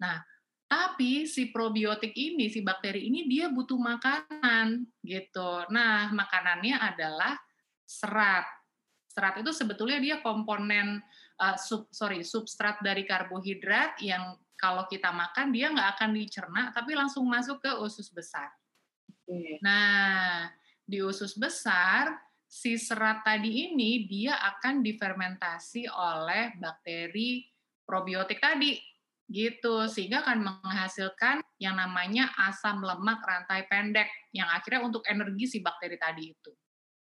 Nah, 0.00 0.24
tapi 0.72 1.28
si 1.28 1.52
probiotik 1.52 2.16
ini, 2.16 2.48
si 2.48 2.64
bakteri 2.64 3.04
ini 3.04 3.28
dia 3.28 3.52
butuh 3.52 3.76
makanan 3.76 4.88
gitu. 5.04 5.68
Nah, 5.68 6.08
makanannya 6.08 6.80
adalah 6.80 7.36
serat. 7.84 8.48
Serat 9.04 9.44
itu 9.44 9.52
sebetulnya 9.52 10.00
dia 10.00 10.16
komponen 10.24 11.04
uh, 11.36 11.56
sub, 11.60 11.92
sorry 11.92 12.24
substrat 12.24 12.80
dari 12.80 13.04
karbohidrat 13.04 14.00
yang 14.00 14.40
kalau 14.56 14.88
kita 14.88 15.12
makan 15.12 15.52
dia 15.52 15.68
nggak 15.68 16.00
akan 16.00 16.10
dicerna 16.16 16.72
tapi 16.72 16.96
langsung 16.96 17.28
masuk 17.28 17.60
ke 17.60 17.72
usus 17.84 18.08
besar. 18.08 18.48
Okay. 19.28 19.60
Nah 19.60 20.48
di 20.88 21.04
usus 21.04 21.36
besar 21.36 22.16
si 22.48 22.80
serat 22.80 23.20
tadi 23.20 23.68
ini 23.68 24.08
dia 24.08 24.40
akan 24.40 24.80
difermentasi 24.80 25.84
oleh 25.92 26.56
bakteri 26.56 27.44
probiotik 27.84 28.40
tadi 28.40 28.91
gitu 29.30 29.86
sehingga 29.86 30.24
akan 30.26 30.62
menghasilkan 30.62 31.40
yang 31.62 31.78
namanya 31.78 32.30
asam 32.48 32.82
lemak 32.82 33.22
rantai 33.22 33.64
pendek 33.70 34.10
yang 34.34 34.50
akhirnya 34.50 34.82
untuk 34.82 35.06
energi 35.06 35.46
si 35.46 35.58
bakteri 35.62 35.96
tadi 35.96 36.34
itu 36.34 36.52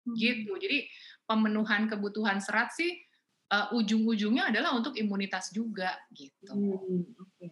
hmm. 0.06 0.14
gitu 0.14 0.52
jadi 0.56 0.86
pemenuhan 1.26 1.90
kebutuhan 1.90 2.38
serat 2.38 2.70
sih 2.72 2.94
uh, 3.50 3.74
ujung-ujungnya 3.74 4.50
adalah 4.50 4.74
untuk 4.74 4.94
imunitas 4.98 5.50
juga 5.54 5.94
gitu. 6.14 6.50
Hmm, 6.50 7.02
okay. 7.18 7.50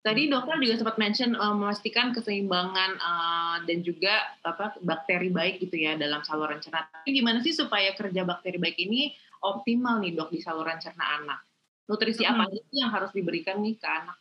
Tadi 0.00 0.32
dokter 0.32 0.56
juga 0.64 0.80
sempat 0.80 0.96
mention 0.96 1.36
uh, 1.36 1.52
memastikan 1.52 2.16
keseimbangan 2.16 2.96
uh, 2.96 3.56
dan 3.68 3.84
juga 3.84 4.32
apa 4.40 4.80
bakteri 4.80 5.28
baik 5.28 5.60
gitu 5.60 5.76
ya 5.76 6.00
dalam 6.00 6.24
saluran 6.24 6.56
cerna. 6.56 6.88
Tapi 6.88 7.12
gimana 7.12 7.44
sih 7.44 7.52
supaya 7.52 7.92
kerja 7.92 8.24
bakteri 8.24 8.56
baik 8.56 8.80
ini 8.80 9.12
optimal 9.44 10.00
nih 10.00 10.16
dok 10.16 10.32
di 10.32 10.40
saluran 10.40 10.80
cerna 10.80 11.20
anak? 11.20 11.44
Nutrisi 11.90 12.22
hmm. 12.22 12.30
apa 12.30 12.42
aja 12.46 12.62
yang 12.70 12.90
harus 12.94 13.10
diberikan 13.10 13.58
nih 13.58 13.74
ke 13.74 13.88
anak? 13.90 14.18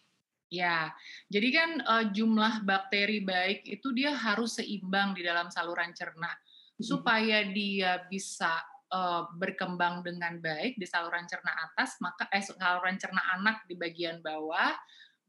Ya, 0.49 0.89
jadi 1.29 1.49
kan 1.53 1.69
uh, 1.85 2.05
jumlah 2.09 2.65
bakteri 2.65 3.21
baik 3.21 3.69
itu 3.69 3.93
dia 3.93 4.17
harus 4.17 4.57
seimbang 4.57 5.13
di 5.13 5.21
dalam 5.21 5.53
saluran 5.53 5.93
cerna 5.93 6.33
hmm. 6.33 6.81
supaya 6.81 7.45
dia 7.45 8.01
bisa 8.09 8.57
uh, 8.89 9.29
berkembang 9.38 10.01
dengan 10.01 10.41
baik 10.41 10.81
di 10.81 10.89
saluran 10.89 11.29
cerna 11.29 11.53
atas, 11.53 12.01
maka 12.01 12.25
eh 12.33 12.41
saluran 12.41 12.97
cerna 12.97 13.21
anak 13.38 13.69
di 13.69 13.77
bagian 13.77 14.25
bawah 14.25 14.73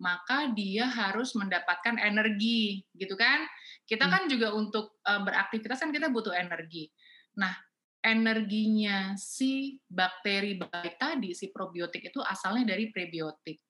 maka 0.01 0.49
dia 0.57 0.89
harus 0.89 1.37
mendapatkan 1.37 2.01
energi, 2.01 2.81
gitu 2.97 3.15
kan? 3.21 3.45
Kita 3.85 4.09
hmm. 4.09 4.13
kan 4.17 4.23
juga 4.33 4.49
untuk 4.57 4.97
uh, 5.05 5.21
beraktivitas 5.21 5.85
kan 5.85 5.93
kita 5.93 6.09
butuh 6.09 6.33
energi. 6.33 6.89
Nah, 7.37 7.53
energinya 8.01 9.13
si 9.21 9.77
bakteri 9.85 10.57
baik 10.57 10.97
tadi, 10.97 11.37
si 11.37 11.53
probiotik 11.53 12.09
itu 12.13 12.21
asalnya 12.25 12.73
dari 12.73 12.89
prebiotik. 12.89 13.61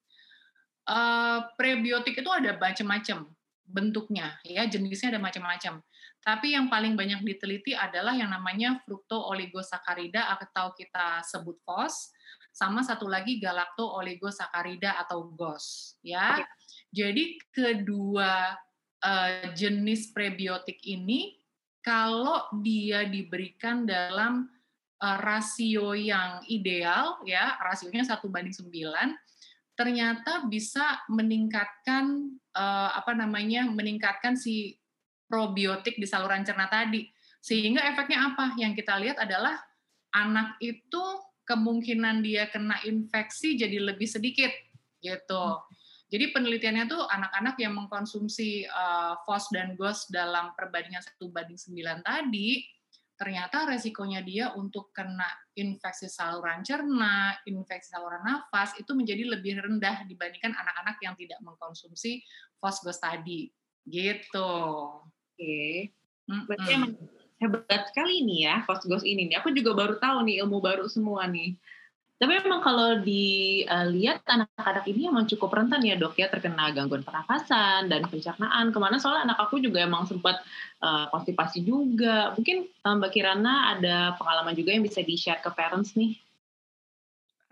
Uh, 0.87 1.47
prebiotik 1.55 2.19
itu 2.19 2.31
ada 2.31 2.55
macam-macam 2.59 3.31
bentuknya, 3.67 4.39
ya 4.43 4.67
jenisnya 4.67 5.15
ada 5.19 5.23
macam-macam. 5.23 5.83
Tapi 6.21 6.53
yang 6.53 6.69
paling 6.69 6.99
banyak 6.99 7.25
diteliti 7.25 7.73
adalah 7.73 8.13
yang 8.13 8.29
namanya 8.29 8.83
fructooligosaccharidia 8.85 10.37
atau 10.37 10.77
kita 10.77 11.25
sebut 11.25 11.57
FOS 11.65 12.13
sama 12.51 12.85
satu 12.85 13.09
lagi 13.09 13.41
galakto 13.41 13.89
oligosakarida 13.89 15.01
atau 15.01 15.33
GOS 15.33 15.97
ya. 16.05 16.45
Jadi 16.93 17.41
kedua 17.49 18.53
uh, 19.01 19.33
jenis 19.57 20.13
prebiotik 20.13 20.83
ini 20.85 21.40
kalau 21.81 22.49
dia 22.61 23.09
diberikan 23.09 23.89
dalam 23.89 24.49
uh, 25.01 25.19
rasio 25.21 25.97
yang 25.97 26.45
ideal 26.47 27.21
ya, 27.25 27.57
rasionya 27.61 28.05
satu 28.05 28.29
banding 28.29 28.53
sembilan, 28.53 29.17
ternyata 29.75 30.45
bisa 30.45 31.01
meningkatkan 31.09 32.37
uh, 32.53 32.91
apa 32.93 33.17
namanya? 33.17 33.65
meningkatkan 33.69 34.37
si 34.37 34.77
probiotik 35.25 35.97
di 35.97 36.05
saluran 36.05 36.45
cerna 36.45 36.69
tadi. 36.69 37.09
Sehingga 37.41 37.81
efeknya 37.89 38.35
apa? 38.35 38.53
Yang 38.61 38.85
kita 38.85 39.01
lihat 39.01 39.17
adalah 39.17 39.57
anak 40.13 40.61
itu 40.61 41.01
kemungkinan 41.49 42.21
dia 42.21 42.47
kena 42.53 42.79
infeksi 42.85 43.57
jadi 43.57 43.81
lebih 43.81 44.07
sedikit 44.07 44.53
gitu. 45.01 45.45
Jadi 46.11 46.35
penelitiannya 46.35 46.85
tuh 46.90 47.07
anak-anak 47.07 47.55
yang 47.62 47.79
mengkonsumsi 47.79 48.67
uh, 48.67 49.14
FOS 49.23 49.55
dan 49.55 49.79
GOS 49.79 50.11
dalam 50.11 50.50
perbandingan 50.59 51.07
satu 51.07 51.31
banding 51.31 51.55
9 51.55 52.02
tadi, 52.02 52.67
ternyata 53.14 53.71
resikonya 53.71 54.19
dia 54.26 54.50
untuk 54.59 54.90
kena 54.90 55.31
infeksi 55.55 56.11
saluran 56.11 56.67
cerna, 56.67 57.38
infeksi 57.47 57.95
saluran 57.95 58.26
nafas 58.26 58.75
itu 58.75 58.90
menjadi 58.90 59.23
lebih 59.38 59.62
rendah 59.62 60.02
dibandingkan 60.11 60.50
anak-anak 60.50 60.99
yang 60.99 61.14
tidak 61.14 61.38
mengkonsumsi 61.47 62.26
FOS 62.59 62.83
GOS 62.83 62.99
tadi. 62.99 63.47
Gitu. 63.87 64.52
Oke. 65.07 65.14
Okay. 65.38 65.95
Berarti 66.26 66.71
emang 66.75 66.93
hebat 67.40 67.83
sekali 67.88 68.23
nih 68.23 68.40
ya 68.47 68.57
Ghost 68.67 69.07
ini 69.09 69.33
nih. 69.33 69.40
Aku 69.40 69.50
juga 69.50 69.73
baru 69.73 69.97
tahu 69.97 70.29
nih 70.29 70.45
ilmu 70.45 70.59
baru 70.61 70.87
semua 70.87 71.25
nih. 71.26 71.57
Tapi 72.21 72.37
memang 72.37 72.61
kalau 72.61 73.00
dilihat 73.00 74.21
uh, 74.29 74.45
anak-anak 74.45 74.85
ini 74.93 75.09
emang 75.09 75.25
cukup 75.25 75.57
rentan 75.57 75.81
ya 75.81 75.97
dok 75.97 76.21
ya 76.21 76.29
terkena 76.29 76.69
gangguan 76.69 77.00
pernafasan 77.00 77.89
dan 77.89 78.05
pencernaan. 78.12 78.69
Ke 78.69 78.77
mana 78.77 79.00
soalnya 79.00 79.33
anak 79.33 79.49
aku 79.49 79.57
juga 79.57 79.81
emang 79.81 80.05
sempat 80.05 80.37
uh, 80.85 81.09
konstipasi 81.09 81.65
juga. 81.65 82.37
Mungkin 82.37 82.69
uh, 82.85 82.95
Mbak 83.00 83.11
Kirana 83.17 83.73
ada 83.73 84.21
pengalaman 84.21 84.53
juga 84.53 84.77
yang 84.77 84.85
bisa 84.85 85.00
di-share 85.00 85.41
ke 85.41 85.49
parents 85.49 85.97
nih. 85.97 86.21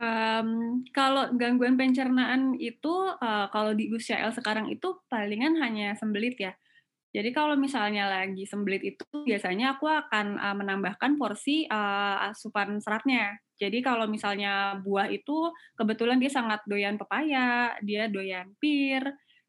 Um, 0.05 0.85
kalau 0.93 1.33
gangguan 1.33 1.81
pencernaan 1.81 2.61
itu 2.61 2.93
uh, 3.09 3.49
kalau 3.49 3.73
di 3.73 3.89
usia 3.89 4.21
L 4.21 4.37
sekarang 4.37 4.69
itu 4.69 5.01
palingan 5.09 5.57
hanya 5.65 5.97
sembelit 5.97 6.37
ya. 6.37 6.53
Jadi 7.17 7.33
kalau 7.33 7.57
misalnya 7.57 8.05
lagi 8.05 8.45
sembelit 8.45 8.85
itu 8.85 9.25
biasanya 9.25 9.81
aku 9.81 9.89
akan 9.89 10.37
uh, 10.37 10.53
menambahkan 10.61 11.17
porsi 11.17 11.65
uh, 11.73 12.29
asupan 12.29 12.85
seratnya. 12.85 13.41
Jadi 13.59 13.83
kalau 13.83 14.07
misalnya 14.07 14.79
buah 14.81 15.11
itu 15.11 15.51
kebetulan 15.75 16.23
dia 16.23 16.31
sangat 16.31 16.63
doyan 16.65 16.95
pepaya, 16.95 17.75
dia 17.83 18.07
doyan 18.07 18.55
pir, 18.63 19.03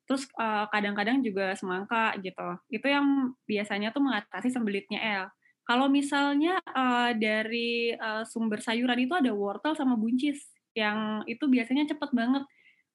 terus 0.09 0.25
kadang-kadang 0.73 1.21
uh, 1.21 1.23
juga 1.23 1.45
semangka 1.53 2.17
gitu. 2.19 2.57
Itu 2.73 2.89
yang 2.89 3.37
biasanya 3.45 3.93
tuh 3.93 4.01
mengatasi 4.01 4.49
sembelitnya 4.49 4.99
L. 5.23 5.25
Kalau 5.69 5.85
misalnya 5.85 6.57
uh, 6.73 7.13
dari 7.13 7.93
uh, 7.93 8.25
sumber 8.25 8.57
sayuran 8.57 8.97
itu 8.97 9.13
ada 9.13 9.29
wortel 9.29 9.77
sama 9.77 9.93
buncis, 9.93 10.49
yang 10.73 11.21
itu 11.29 11.45
biasanya 11.45 11.85
cepet 11.85 12.09
banget 12.09 12.41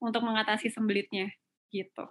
untuk 0.03 0.27
mengatasi 0.27 0.75
sembelitnya 0.75 1.31
gitu. 1.71 2.11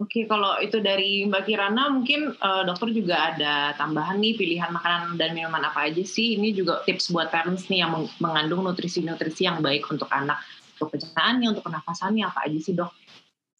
Oke, 0.00 0.24
kalau 0.24 0.56
itu 0.58 0.80
dari 0.80 1.28
Mbak 1.28 1.42
Kirana, 1.46 1.92
mungkin 1.92 2.32
uh, 2.40 2.64
dokter 2.64 2.90
juga 2.90 3.34
ada 3.34 3.76
tambahan 3.76 4.18
nih 4.18 4.34
pilihan 4.34 4.72
makanan 4.72 5.20
dan 5.20 5.36
minuman 5.36 5.62
apa 5.62 5.86
aja 5.86 6.02
sih? 6.02 6.40
Ini 6.40 6.56
juga 6.56 6.80
tips 6.82 7.12
buat 7.12 7.28
parents 7.28 7.68
nih 7.68 7.84
yang 7.84 8.08
mengandung 8.18 8.64
nutrisi-nutrisi 8.64 9.46
yang 9.46 9.62
baik 9.62 9.86
untuk 9.92 10.08
anak, 10.10 10.42
untuk 10.74 10.96
pencernaannya, 10.96 11.54
untuk 11.54 11.64
pernafasannya 11.68 12.24
apa 12.24 12.48
aja 12.48 12.58
sih 12.58 12.74
dok? 12.74 12.90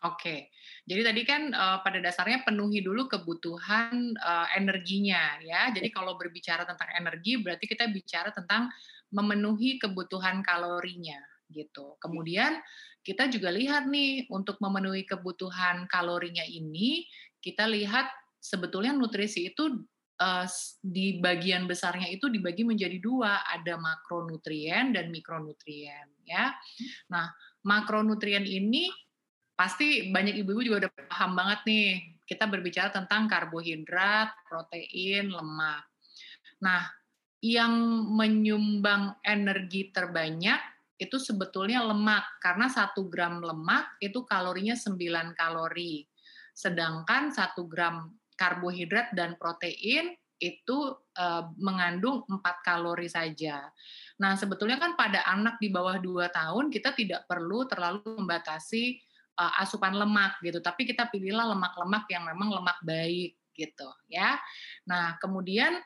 Oke, 0.02 0.50
jadi 0.82 1.14
tadi 1.14 1.22
kan 1.22 1.54
uh, 1.54 1.78
pada 1.78 2.02
dasarnya 2.02 2.42
penuhi 2.42 2.82
dulu 2.82 3.06
kebutuhan 3.06 4.18
uh, 4.18 4.50
energinya 4.58 5.38
ya. 5.46 5.70
Jadi 5.70 5.94
kalau 5.94 6.18
berbicara 6.18 6.66
tentang 6.66 6.90
energi, 6.98 7.38
berarti 7.38 7.70
kita 7.70 7.86
bicara 7.86 8.34
tentang 8.34 8.66
memenuhi 9.14 9.78
kebutuhan 9.78 10.42
kalorinya 10.42 11.22
gitu. 11.52 12.00
Kemudian 12.00 12.58
kita 13.04 13.28
juga 13.28 13.52
lihat 13.52 13.86
nih 13.86 14.26
untuk 14.32 14.56
memenuhi 14.58 15.04
kebutuhan 15.04 15.84
kalorinya 15.86 16.42
ini, 16.48 17.04
kita 17.38 17.68
lihat 17.68 18.08
sebetulnya 18.42 18.96
nutrisi 18.96 19.52
itu 19.52 19.84
uh, 20.22 20.46
di 20.82 21.18
bagian 21.18 21.66
besarnya 21.66 22.10
itu 22.10 22.30
dibagi 22.30 22.62
menjadi 22.66 22.98
dua, 22.98 23.42
ada 23.46 23.78
makronutrien 23.78 24.94
dan 24.94 25.10
mikronutrien 25.10 26.08
ya. 26.26 26.54
Nah, 27.10 27.30
makronutrien 27.66 28.46
ini 28.46 28.90
pasti 29.52 30.10
banyak 30.10 30.42
ibu-ibu 30.42 30.62
juga 30.66 30.88
udah 30.88 30.92
paham 31.10 31.38
banget 31.38 31.60
nih. 31.66 31.88
Kita 32.26 32.48
berbicara 32.48 32.88
tentang 32.94 33.28
karbohidrat, 33.28 34.32
protein, 34.48 35.28
lemak. 35.28 35.84
Nah, 36.62 36.86
yang 37.42 37.74
menyumbang 38.14 39.18
energi 39.26 39.90
terbanyak 39.90 40.71
itu 41.02 41.18
sebetulnya 41.18 41.82
lemak 41.82 42.38
karena 42.38 42.70
satu 42.70 43.10
gram 43.10 43.42
lemak 43.42 43.98
itu 43.98 44.22
kalorinya 44.22 44.78
9 44.78 45.34
kalori. 45.34 46.06
Sedangkan 46.54 47.34
satu 47.34 47.66
gram 47.66 48.14
karbohidrat 48.38 49.10
dan 49.18 49.34
protein 49.34 50.14
itu 50.42 50.78
uh, 51.18 51.44
mengandung 51.58 52.26
4 52.26 52.42
kalori 52.66 53.06
saja. 53.06 53.70
Nah, 54.18 54.34
sebetulnya 54.34 54.78
kan 54.78 54.98
pada 54.98 55.22
anak 55.26 55.58
di 55.62 55.70
bawah 55.70 55.98
2 55.98 56.30
tahun 56.30 56.70
kita 56.70 56.94
tidak 56.98 57.30
perlu 57.30 57.66
terlalu 57.70 58.02
membatasi 58.18 58.98
uh, 59.38 59.62
asupan 59.62 59.94
lemak 59.94 60.42
gitu, 60.42 60.58
tapi 60.58 60.86
kita 60.86 61.06
pilihlah 61.10 61.54
lemak-lemak 61.54 62.10
yang 62.10 62.26
memang 62.26 62.50
lemak 62.50 62.78
baik 62.82 63.38
gitu 63.54 63.86
ya. 64.10 64.34
Nah, 64.90 65.14
kemudian 65.22 65.78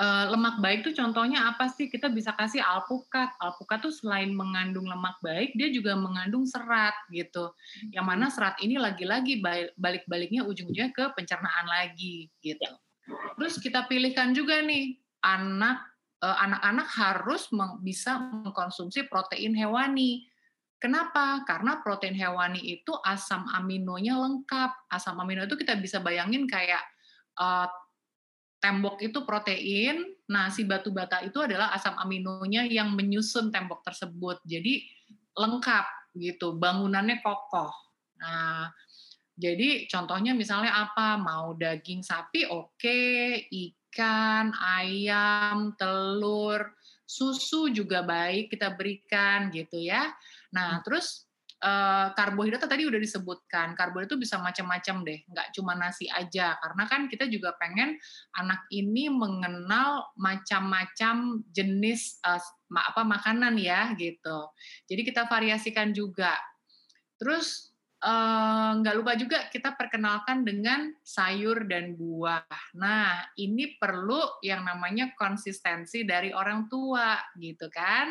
uh, 0.00 0.24
lemak 0.32 0.56
baik 0.64 0.80
tuh 0.88 0.96
contohnya 0.96 1.52
apa 1.52 1.68
sih? 1.68 1.92
Kita 1.92 2.08
bisa 2.08 2.32
kasih 2.32 2.64
alpukat. 2.64 3.36
Alpukat 3.36 3.84
tuh 3.84 3.92
selain 3.92 4.32
mengandung 4.32 4.88
lemak 4.88 5.20
baik, 5.20 5.52
dia 5.52 5.68
juga 5.68 5.92
mengandung 5.94 6.48
serat 6.48 6.96
gitu. 7.12 7.52
Yang 7.92 8.06
mana 8.08 8.26
hmm. 8.26 8.34
serat 8.34 8.56
ini 8.64 8.80
lagi-lagi 8.80 9.44
balik-baliknya 9.76 10.48
ujung-ujungnya 10.48 10.96
ke 10.96 11.04
pencernaan 11.12 11.68
lagi 11.68 12.32
gitu. 12.40 12.64
Terus 13.36 13.60
kita 13.60 13.84
pilihkan 13.84 14.32
juga 14.32 14.64
nih 14.64 14.96
anak 15.20 15.84
eh, 16.24 16.36
anak-anak 16.48 16.88
harus 16.96 17.52
bisa 17.84 18.16
mengkonsumsi 18.16 19.04
protein 19.10 19.52
hewani. 19.52 20.24
Kenapa? 20.80 21.44
Karena 21.44 21.84
protein 21.84 22.16
hewani 22.16 22.80
itu 22.80 22.96
asam 23.04 23.44
aminonya 23.52 24.16
lengkap. 24.16 24.88
Asam 24.88 25.20
amino 25.20 25.44
itu 25.44 25.60
kita 25.60 25.76
bisa 25.76 26.00
bayangin 26.00 26.48
kayak 26.48 26.80
uh, 27.36 27.68
tembok 28.60 29.00
itu 29.00 29.24
protein, 29.24 30.04
nah 30.28 30.52
si 30.52 30.68
batu 30.68 30.92
bata 30.92 31.24
itu 31.24 31.40
adalah 31.40 31.72
asam 31.72 31.96
aminonya 31.96 32.68
yang 32.68 32.92
menyusun 32.92 33.48
tembok 33.48 33.80
tersebut. 33.82 34.38
Jadi 34.44 34.84
lengkap 35.32 36.14
gitu, 36.20 36.60
bangunannya 36.60 37.24
kokoh. 37.24 37.72
Nah, 38.20 38.68
jadi 39.40 39.88
contohnya 39.88 40.36
misalnya 40.36 40.76
apa? 40.76 41.16
Mau 41.16 41.56
daging 41.56 42.04
sapi 42.04 42.44
oke, 42.44 42.76
okay. 42.76 43.48
ikan, 43.48 44.52
ayam, 44.52 45.72
telur, 45.80 46.76
susu 47.08 47.72
juga 47.72 48.04
baik 48.04 48.52
kita 48.52 48.76
berikan 48.76 49.48
gitu 49.48 49.80
ya. 49.80 50.12
Nah, 50.52 50.78
hmm. 50.78 50.82
terus 50.84 51.29
uh, 51.62 52.12
karbohidrat 52.16 52.64
tadi 52.64 52.84
udah 52.88 53.00
disebutkan. 53.00 53.72
Karbohidrat 53.76 54.10
itu 54.12 54.18
bisa 54.20 54.36
macam-macam 54.40 54.96
deh, 55.06 55.20
nggak 55.28 55.48
cuma 55.56 55.72
nasi 55.76 56.08
aja. 56.10 56.56
Karena 56.60 56.84
kan 56.88 57.06
kita 57.06 57.28
juga 57.28 57.56
pengen 57.56 57.96
anak 58.36 58.66
ini 58.74 59.08
mengenal 59.08 60.10
macam-macam 60.16 61.44
jenis 61.52 62.20
uh, 62.26 62.42
apa 62.74 63.04
makanan 63.04 63.56
ya 63.60 63.92
gitu. 63.94 64.50
Jadi 64.88 65.02
kita 65.04 65.28
variasikan 65.28 65.92
juga. 65.92 66.34
Terus 67.20 67.70
Eh, 68.00 68.70
nggak 68.80 68.94
uh, 68.96 68.98
lupa 69.04 69.12
juga 69.12 69.52
kita 69.52 69.76
perkenalkan 69.76 70.40
dengan 70.40 70.88
sayur 71.04 71.68
dan 71.68 72.00
buah. 72.00 72.48
Nah, 72.80 73.28
ini 73.36 73.76
perlu 73.76 74.40
yang 74.40 74.64
namanya 74.64 75.12
konsistensi 75.12 76.08
dari 76.08 76.32
orang 76.32 76.64
tua, 76.72 77.20
gitu 77.36 77.68
kan? 77.68 78.08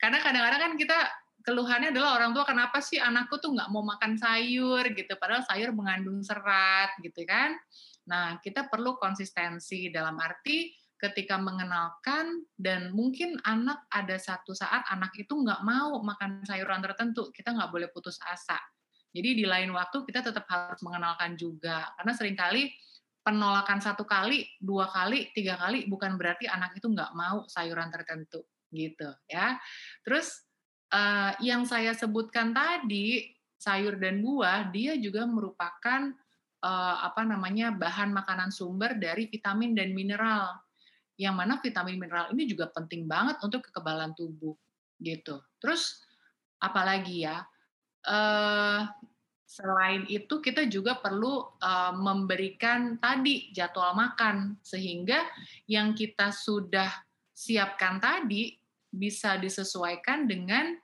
Karena 0.00 0.16
kadang-kadang 0.16 0.60
kan 0.64 0.72
kita 0.80 0.98
keluhannya 1.42 1.90
adalah 1.90 2.18
orang 2.18 2.32
tua 2.32 2.46
kenapa 2.46 2.78
sih 2.80 3.02
anakku 3.02 3.38
tuh 3.38 3.52
nggak 3.54 3.68
mau 3.68 3.82
makan 3.82 4.16
sayur 4.16 4.82
gitu, 4.94 5.12
padahal 5.18 5.42
sayur 5.46 5.74
mengandung 5.74 6.22
serat, 6.22 6.94
gitu 7.02 7.22
kan? 7.28 7.54
Nah, 8.08 8.38
kita 8.42 8.66
perlu 8.66 8.98
konsistensi 8.98 9.90
dalam 9.90 10.18
arti 10.18 10.74
ketika 10.98 11.34
mengenalkan 11.36 12.46
dan 12.54 12.94
mungkin 12.94 13.34
anak 13.42 13.90
ada 13.90 14.14
satu 14.16 14.54
saat 14.54 14.86
anak 14.86 15.10
itu 15.18 15.34
nggak 15.34 15.66
mau 15.66 15.98
makan 15.98 16.46
sayuran 16.46 16.78
tertentu, 16.78 17.34
kita 17.34 17.50
nggak 17.50 17.70
boleh 17.74 17.88
putus 17.90 18.22
asa 18.22 18.58
jadi 19.12 19.36
di 19.36 19.44
lain 19.44 19.70
waktu 19.76 20.08
kita 20.08 20.24
tetap 20.24 20.48
harus 20.48 20.80
mengenalkan 20.80 21.36
juga 21.36 21.92
karena 22.00 22.12
sering 22.16 22.36
kali 22.36 22.72
penolakan 23.22 23.78
satu 23.78 24.02
kali, 24.02 24.42
dua 24.58 24.90
kali, 24.90 25.30
tiga 25.36 25.54
kali 25.54 25.86
bukan 25.86 26.18
berarti 26.18 26.48
anak 26.48 26.74
itu 26.74 26.90
nggak 26.90 27.12
mau 27.14 27.46
sayuran 27.46 27.92
tertentu 27.92 28.42
gitu 28.72 29.06
ya. 29.28 29.60
Terus 30.02 30.32
uh, 30.92 31.32
yang 31.40 31.64
saya 31.64 31.96
sebutkan 31.96 32.52
tadi 32.52 33.32
sayur 33.56 33.96
dan 33.96 34.20
buah 34.20 34.68
dia 34.70 34.94
juga 35.00 35.24
merupakan 35.24 36.12
uh, 36.62 36.96
apa 37.02 37.24
namanya 37.24 37.72
bahan 37.72 38.12
makanan 38.12 38.52
sumber 38.52 38.94
dari 39.00 39.26
vitamin 39.26 39.72
dan 39.72 39.96
mineral. 39.96 40.60
Yang 41.16 41.34
mana 41.34 41.54
vitamin 41.58 41.96
mineral 41.98 42.30
ini 42.36 42.48
juga 42.48 42.68
penting 42.70 43.08
banget 43.08 43.40
untuk 43.40 43.64
kekebalan 43.68 44.12
tubuh 44.14 44.56
gitu. 45.00 45.42
Terus 45.58 46.02
apalagi 46.62 47.26
ya 47.26 47.42
uh, 48.06 48.86
selain 49.46 50.08
itu 50.08 50.40
kita 50.40 50.64
juga 50.66 50.96
perlu 50.96 51.44
uh, 51.60 51.92
memberikan 51.92 52.96
tadi 52.96 53.52
jadwal 53.52 53.92
makan 53.92 54.56
sehingga 54.64 55.28
yang 55.68 55.92
kita 55.92 56.32
sudah 56.32 56.88
siapkan 57.36 58.00
tadi 58.00 58.56
bisa 58.92 59.36
disesuaikan 59.36 60.24
dengan 60.24 60.76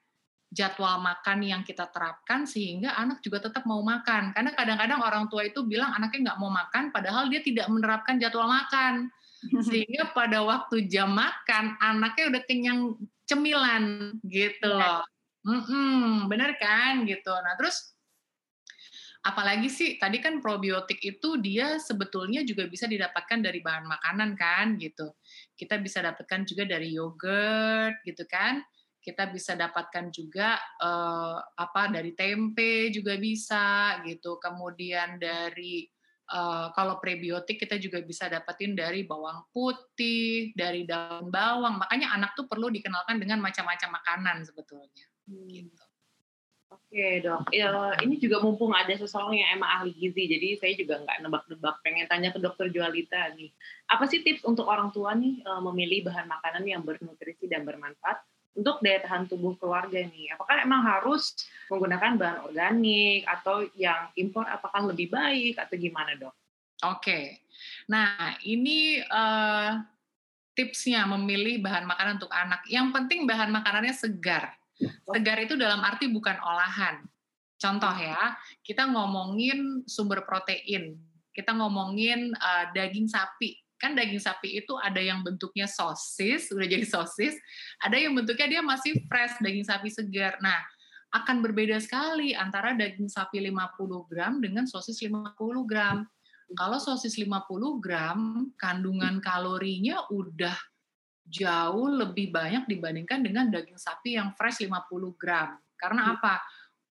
jadwal 0.49 0.97
makan 1.05 1.45
yang 1.45 1.61
kita 1.61 1.93
terapkan 1.93 2.49
sehingga 2.49 2.97
anak 2.97 3.21
juga 3.21 3.45
tetap 3.45 3.69
mau 3.69 3.85
makan 3.85 4.33
karena 4.33 4.57
kadang-kadang 4.57 5.01
orang 5.05 5.25
tua 5.29 5.45
itu 5.45 5.61
bilang 5.69 5.93
anaknya 5.93 6.33
nggak 6.33 6.41
mau 6.41 6.49
makan 6.49 6.89
padahal 6.89 7.29
dia 7.29 7.45
tidak 7.45 7.69
menerapkan 7.69 8.17
jadwal 8.17 8.49
makan 8.49 9.13
sehingga 9.69 10.11
pada 10.17 10.43
waktu 10.43 10.89
jam 10.89 11.15
makan 11.15 11.77
anaknya 11.79 12.25
udah 12.33 12.43
kenyang 12.49 12.81
cemilan 13.29 14.17
gitu 14.27 14.69
iya. 14.73 15.05
loh. 15.05 15.05
Mm 15.47 15.63
-hmm, 15.63 16.07
bener 16.27 16.59
kan 16.59 17.07
gitu. 17.07 17.31
Nah 17.31 17.55
terus 17.55 17.95
apalagi 19.23 19.69
sih 19.69 20.01
tadi 20.01 20.19
kan 20.19 20.41
probiotik 20.41 20.99
itu 21.05 21.39
dia 21.39 21.77
sebetulnya 21.79 22.43
juga 22.43 22.65
bisa 22.67 22.89
didapatkan 22.89 23.39
dari 23.39 23.61
bahan 23.63 23.87
makanan 23.87 24.35
kan 24.35 24.81
gitu. 24.81 25.15
Kita 25.55 25.79
bisa 25.79 26.03
dapatkan 26.03 26.49
juga 26.49 26.67
dari 26.67 26.97
yogurt 26.97 28.03
gitu 28.03 28.25
kan. 28.27 28.65
Kita 29.09 29.25
bisa 29.33 29.57
dapatkan 29.57 30.13
juga 30.13 30.61
uh, 30.85 31.41
apa 31.41 31.89
dari 31.89 32.13
tempe 32.13 32.93
juga 32.93 33.17
bisa 33.17 33.97
gitu. 34.05 34.37
Kemudian 34.37 35.17
dari 35.17 35.89
uh, 36.29 36.69
kalau 36.77 37.01
prebiotik 37.01 37.57
kita 37.57 37.81
juga 37.81 38.05
bisa 38.05 38.29
dapetin 38.29 38.77
dari 38.77 39.09
bawang 39.09 39.49
putih, 39.49 40.53
dari 40.53 40.85
daun 40.85 41.33
bawang. 41.33 41.81
Makanya 41.81 42.13
anak 42.13 42.37
tuh 42.37 42.45
perlu 42.45 42.69
dikenalkan 42.69 43.17
dengan 43.17 43.41
macam-macam 43.41 43.97
makanan 43.97 44.45
sebetulnya. 44.45 45.07
Hmm. 45.25 45.49
Gitu. 45.49 45.85
Oke 46.69 47.25
dok, 47.25 47.49
ya, 47.49 47.97
ini 48.05 48.21
juga 48.21 48.45
mumpung 48.45 48.77
ada 48.77 48.93
seseorang 48.93 49.41
yang 49.41 49.61
emang 49.61 49.73
ahli 49.73 49.93
gizi, 49.97 50.29
jadi 50.29 50.57
saya 50.61 50.73
juga 50.77 51.01
nggak 51.01 51.25
nebak-nebak, 51.25 51.81
pengen 51.81 52.05
tanya 52.13 52.29
ke 52.29 52.41
dokter 52.41 52.69
Jualita 52.69 53.33
nih. 53.33 53.49
Apa 53.89 54.05
sih 54.05 54.21
tips 54.21 54.45
untuk 54.45 54.69
orang 54.69 54.93
tua 54.93 55.17
nih 55.17 55.41
eh, 55.41 55.61
memilih 55.65 56.13
bahan 56.13 56.29
makanan 56.29 56.65
yang 56.69 56.85
bernutrisi 56.85 57.49
dan 57.49 57.65
bermanfaat 57.65 58.21
untuk 58.59 58.83
daya 58.83 58.99
tahan 59.07 59.31
tubuh 59.31 59.55
keluarga 59.57 60.03
nih? 60.03 60.35
Apakah 60.35 60.67
emang 60.67 60.83
harus 60.83 61.39
menggunakan 61.71 62.19
bahan 62.19 62.39
organik 62.51 63.23
atau 63.31 63.63
yang 63.79 64.11
impor 64.19 64.43
apakah 64.51 64.91
lebih 64.91 65.15
baik 65.15 65.63
atau 65.63 65.79
gimana 65.79 66.19
dok? 66.19 66.35
Oke, 66.83 67.43
nah 67.91 68.39
ini 68.47 69.03
uh, 69.03 69.83
tipsnya 70.55 71.07
memilih 71.11 71.59
bahan 71.63 71.87
makanan 71.87 72.23
untuk 72.23 72.31
anak. 72.31 72.63
Yang 72.71 72.95
penting 72.95 73.27
bahan 73.27 73.51
makanannya 73.51 73.95
segar 73.95 74.59
Segar 74.79 75.39
itu 75.43 75.59
dalam 75.59 75.83
arti 75.83 76.07
bukan 76.07 76.39
olahan. 76.39 77.03
Contoh 77.59 77.91
ya, 77.99 78.39
kita 78.63 78.87
ngomongin 78.87 79.83
sumber 79.91 80.23
protein, 80.23 80.95
kita 81.35 81.51
ngomongin 81.51 82.31
uh, 82.39 82.71
daging 82.71 83.11
sapi. 83.11 83.59
Kan 83.79 83.95
daging 83.95 84.19
sapi 84.19 84.59
itu 84.59 84.75
ada 84.79 84.99
yang 84.99 85.23
bentuknya 85.23 85.71
sosis, 85.71 86.51
udah 86.51 86.67
jadi 86.67 86.83
sosis, 86.83 87.39
ada 87.79 87.95
yang 87.95 88.13
bentuknya 88.13 88.59
dia 88.59 88.63
masih 88.63 88.99
fresh, 89.07 89.39
daging 89.39 89.67
sapi 89.67 89.89
segar. 89.89 90.35
Nah, 90.43 90.59
akan 91.15 91.41
berbeda 91.41 91.81
sekali 91.81 92.37
antara 92.37 92.77
daging 92.77 93.09
sapi 93.09 93.41
50 93.41 94.11
gram 94.11 94.43
dengan 94.45 94.69
sosis 94.69 95.01
50 95.01 95.33
gram. 95.65 96.05
Kalau 96.53 96.77
sosis 96.81 97.17
50 97.17 97.81
gram, 97.81 98.51
kandungan 98.57 99.21
kalorinya 99.21 100.05
udah 100.13 100.57
jauh 101.29 101.89
lebih 101.93 102.33
banyak 102.33 102.65
dibandingkan 102.69 103.21
dengan 103.21 103.53
daging 103.53 103.77
sapi 103.77 104.17
yang 104.17 104.33
fresh 104.37 104.65
50 104.65 105.21
gram. 105.21 105.57
Karena 105.77 106.03
hmm. 106.09 106.13
apa? 106.19 106.35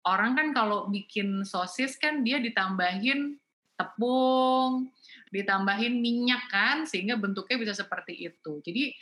Orang 0.05 0.37
kan 0.37 0.53
kalau 0.53 0.85
bikin 0.91 1.41
sosis 1.41 1.97
kan 1.97 2.21
dia 2.21 2.37
ditambahin 2.37 3.41
tepung, 3.75 4.91
ditambahin 5.29 5.99
minyak 5.99 6.47
kan, 6.51 6.87
sehingga 6.87 7.19
bentuknya 7.19 7.59
bisa 7.59 7.73
seperti 7.75 8.15
itu. 8.31 8.63
Jadi 8.63 8.95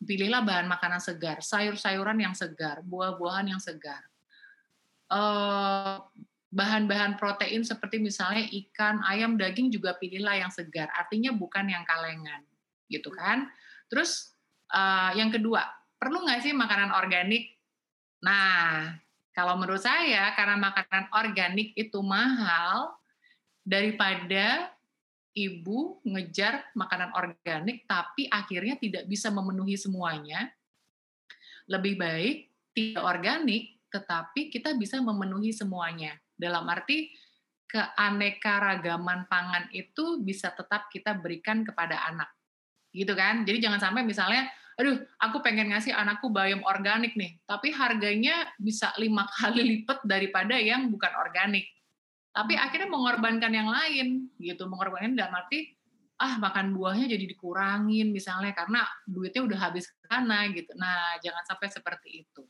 pilihlah 0.00 0.44
bahan 0.44 0.68
makanan 0.68 1.00
segar, 1.00 1.40
sayur-sayuran 1.40 2.20
yang 2.20 2.36
segar, 2.36 2.80
buah-buahan 2.84 3.52
yang 3.56 3.60
segar. 3.60 4.04
eh, 5.10 5.96
bahan-bahan 6.54 7.18
protein 7.18 7.66
seperti 7.66 7.98
misalnya 7.98 8.46
ikan, 8.46 9.02
ayam, 9.02 9.34
daging 9.34 9.74
juga 9.74 9.98
pilihlah 9.98 10.38
yang 10.38 10.52
segar. 10.54 10.86
Artinya 10.94 11.34
bukan 11.34 11.66
yang 11.66 11.82
kalengan, 11.82 12.46
gitu 12.86 13.10
kan? 13.10 13.50
Terus 13.90 14.30
Uh, 14.70 15.10
yang 15.18 15.34
kedua, 15.34 15.66
perlu 15.98 16.22
nggak 16.22 16.46
sih 16.46 16.54
makanan 16.54 16.94
organik? 16.94 17.58
Nah, 18.22 18.94
kalau 19.34 19.58
menurut 19.58 19.82
saya 19.82 20.30
karena 20.38 20.54
makanan 20.62 21.10
organik 21.10 21.74
itu 21.74 21.98
mahal 21.98 22.94
daripada 23.70 24.74
ibu 25.30 26.02
ngejar 26.02 26.74
makanan 26.74 27.14
organik 27.14 27.86
tapi 27.86 28.26
akhirnya 28.26 28.74
tidak 28.82 29.06
bisa 29.06 29.30
memenuhi 29.30 29.78
semuanya. 29.78 30.50
Lebih 31.70 31.94
baik 31.94 32.36
tidak 32.74 33.06
organik 33.06 33.78
tetapi 33.94 34.50
kita 34.50 34.74
bisa 34.74 34.98
memenuhi 34.98 35.54
semuanya. 35.54 36.18
Dalam 36.34 36.66
arti 36.66 37.14
keanekaragaman 37.70 39.30
pangan 39.30 39.70
itu 39.70 40.18
bisa 40.26 40.50
tetap 40.50 40.90
kita 40.90 41.14
berikan 41.14 41.62
kepada 41.62 42.02
anak. 42.10 42.26
Gitu 42.90 43.14
kan? 43.14 43.46
Jadi 43.46 43.62
jangan 43.62 43.78
sampai 43.78 44.02
misalnya 44.02 44.50
aduh 44.74 44.96
aku 45.20 45.44
pengen 45.44 45.70
ngasih 45.70 45.92
anakku 45.92 46.32
bayam 46.32 46.64
organik 46.66 47.14
nih, 47.14 47.38
tapi 47.46 47.70
harganya 47.70 48.50
bisa 48.58 48.90
lima 48.98 49.28
kali 49.38 49.62
lipat 49.62 50.02
daripada 50.02 50.58
yang 50.58 50.90
bukan 50.90 51.14
organik. 51.14 51.70
Tapi 52.30 52.54
akhirnya 52.54 52.88
mengorbankan 52.88 53.52
yang 53.52 53.68
lain 53.68 54.30
gitu, 54.38 54.70
mengorbankan 54.70 55.18
dalam 55.18 55.34
arti 55.34 55.74
ah 56.20 56.36
makan 56.36 56.76
buahnya 56.76 57.08
jadi 57.08 57.24
dikurangin 57.24 58.12
misalnya 58.12 58.52
karena 58.52 58.84
duitnya 59.08 59.40
udah 59.40 59.58
habis 59.58 59.88
ke 59.88 59.96
sana 60.06 60.46
gitu. 60.52 60.70
Nah, 60.76 61.16
jangan 61.24 61.42
sampai 61.48 61.68
seperti 61.72 62.22
itu. 62.22 62.44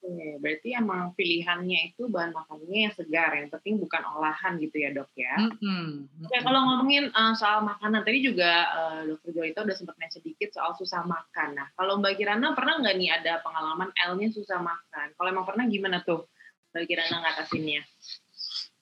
Oke, 0.00 0.40
berarti 0.40 0.72
emang 0.72 1.12
pilihannya 1.12 1.92
itu 1.92 2.08
bahan 2.08 2.32
makanannya 2.32 2.88
yang 2.88 2.94
segar, 2.96 3.36
yang 3.36 3.52
penting 3.52 3.76
bukan 3.76 4.00
olahan 4.16 4.56
gitu 4.56 4.72
ya 4.80 4.96
dok 4.96 5.12
ya. 5.12 5.36
Mm-mm. 5.36 6.08
Oke, 6.24 6.40
kalau 6.40 6.60
ngomongin 6.64 7.12
uh, 7.12 7.36
soal 7.36 7.60
makanan, 7.68 8.00
tadi 8.00 8.24
juga 8.24 8.64
uh, 8.72 9.00
dokter 9.04 9.36
Jolita 9.36 9.60
udah 9.60 9.76
sempat 9.76 10.00
nanya 10.00 10.16
sedikit 10.16 10.56
soal 10.56 10.72
susah 10.72 11.04
makan. 11.04 11.52
Nah, 11.52 11.68
kalau 11.76 12.00
Mbak 12.00 12.16
Kirana 12.16 12.56
pernah 12.56 12.80
nggak 12.80 12.96
nih 12.96 13.10
ada 13.12 13.44
pengalaman 13.44 13.92
L-nya 13.92 14.32
susah 14.32 14.64
makan? 14.64 15.06
Kalau 15.20 15.28
emang 15.28 15.44
pernah 15.44 15.68
gimana 15.68 16.00
tuh 16.00 16.24
Mbak 16.72 16.84
Kirana 16.88 17.16
ngatasinnya? 17.20 17.84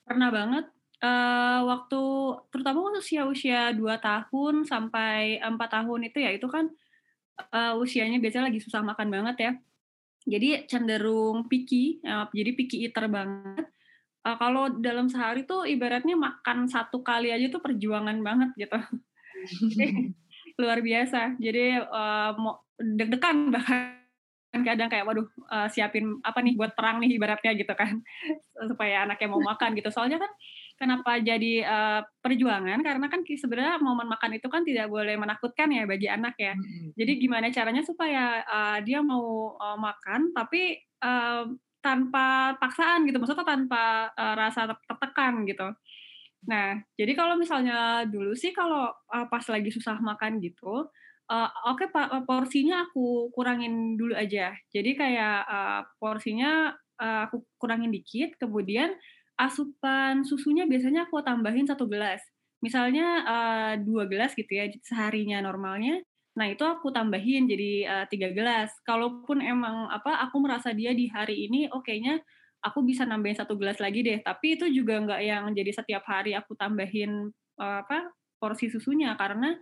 Pernah 0.08 0.30
banget. 0.32 0.66
Uh, 0.98 1.62
waktu 1.70 2.02
terutama 2.50 2.90
waktu 2.90 2.98
usia-usia 2.98 3.70
2 3.70 3.86
tahun 4.02 4.66
sampai 4.66 5.38
4 5.38 5.54
tahun 5.54 6.00
itu 6.10 6.18
ya, 6.18 6.34
itu 6.34 6.50
kan 6.50 6.66
uh, 7.54 7.78
usianya 7.78 8.18
biasanya 8.18 8.50
lagi 8.50 8.58
susah 8.58 8.82
makan 8.82 9.06
banget 9.06 9.36
ya 9.38 9.52
jadi 10.28 10.68
cenderung 10.68 11.48
picky, 11.48 12.04
uh, 12.04 12.28
jadi 12.28 12.52
picky 12.52 12.84
eater 12.84 13.08
banget. 13.08 13.64
Uh, 14.20 14.36
kalau 14.36 14.68
dalam 14.76 15.08
sehari 15.08 15.48
tuh 15.48 15.64
ibaratnya 15.64 16.20
makan 16.20 16.68
satu 16.68 17.00
kali 17.00 17.32
aja 17.32 17.48
tuh 17.48 17.64
perjuangan 17.64 18.20
banget 18.20 18.52
gitu. 18.60 18.76
luar 20.60 20.84
biasa. 20.84 21.40
Jadi 21.40 21.80
uh, 21.80 22.30
mau 22.36 22.60
deg-degan 22.76 23.48
bahkan 23.48 23.97
kadang 24.48 24.88
kayak 24.88 25.04
waduh 25.04 25.28
uh, 25.52 25.68
siapin 25.68 26.18
apa 26.24 26.40
nih 26.40 26.56
buat 26.56 26.72
perang 26.72 27.04
nih 27.04 27.20
ibaratnya 27.20 27.52
gitu 27.52 27.72
kan 27.76 28.00
supaya 28.70 29.04
anaknya 29.04 29.28
mau 29.28 29.44
makan 29.44 29.76
gitu 29.76 29.92
soalnya 29.92 30.16
kan 30.16 30.32
kenapa 30.78 31.18
jadi 31.18 31.66
uh, 31.66 32.00
perjuangan 32.22 32.78
karena 32.80 33.06
kan 33.10 33.20
sebenarnya 33.26 33.82
momen 33.82 34.06
makan 34.06 34.38
itu 34.38 34.46
kan 34.46 34.62
tidak 34.62 34.86
boleh 34.86 35.18
menakutkan 35.18 35.68
ya 35.74 35.84
bagi 35.84 36.06
anak 36.06 36.38
ya. 36.38 36.54
Mm-hmm. 36.54 36.94
Jadi 36.94 37.12
gimana 37.18 37.50
caranya 37.50 37.82
supaya 37.82 38.46
uh, 38.46 38.78
dia 38.86 39.02
mau 39.02 39.58
uh, 39.58 39.74
makan 39.74 40.30
tapi 40.30 40.78
uh, 41.02 41.50
tanpa 41.82 42.54
paksaan 42.62 43.06
gitu, 43.10 43.18
maksudnya 43.18 43.46
tanpa 43.46 44.14
uh, 44.14 44.34
rasa 44.38 44.70
tertekan 44.86 45.42
gitu. 45.46 45.66
Nah, 46.46 46.78
jadi 46.94 47.12
kalau 47.18 47.34
misalnya 47.34 48.06
dulu 48.06 48.34
sih 48.38 48.54
kalau 48.54 48.90
uh, 49.10 49.26
pas 49.26 49.42
lagi 49.50 49.70
susah 49.74 49.98
makan 49.98 50.38
gitu, 50.38 50.86
uh, 51.28 51.50
oke 51.68 51.84
okay, 51.84 52.24
porsinya 52.24 52.88
aku 52.88 53.28
kurangin 53.32 53.94
dulu 54.00 54.16
aja. 54.16 54.56
Jadi 54.72 54.96
kayak 54.96 55.38
uh, 55.44 55.80
porsinya 56.00 56.72
uh, 56.98 57.28
aku 57.28 57.44
kurangin 57.60 57.92
dikit, 57.92 58.36
kemudian 58.40 58.96
asupan 59.38 60.26
susunya 60.26 60.66
biasanya 60.66 61.06
aku 61.06 61.22
tambahin 61.22 61.68
satu 61.68 61.86
gelas. 61.86 62.20
Misalnya 62.58 63.06
uh, 63.22 63.72
dua 63.78 64.10
gelas 64.10 64.34
gitu 64.34 64.50
ya 64.50 64.66
seharinya 64.82 65.38
normalnya. 65.38 66.02
Nah 66.34 66.46
itu 66.50 66.66
aku 66.66 66.90
tambahin 66.90 67.46
jadi 67.46 67.72
uh, 67.86 68.06
tiga 68.10 68.34
gelas. 68.34 68.74
Kalaupun 68.82 69.38
emang 69.38 69.86
apa 69.94 70.18
aku 70.26 70.42
merasa 70.42 70.74
dia 70.74 70.90
di 70.90 71.06
hari 71.06 71.46
ini 71.46 71.70
oke-nya 71.70 72.18
aku 72.58 72.82
bisa 72.82 73.06
nambahin 73.06 73.38
satu 73.38 73.54
gelas 73.54 73.78
lagi 73.78 74.02
deh. 74.02 74.18
Tapi 74.18 74.58
itu 74.58 74.66
juga 74.74 74.98
nggak 74.98 75.20
yang 75.22 75.44
jadi 75.54 75.70
setiap 75.70 76.02
hari 76.10 76.34
aku 76.34 76.58
tambahin 76.58 77.30
uh, 77.62 77.78
apa 77.86 78.10
porsi 78.38 78.70
susunya 78.70 79.14
karena 79.18 79.54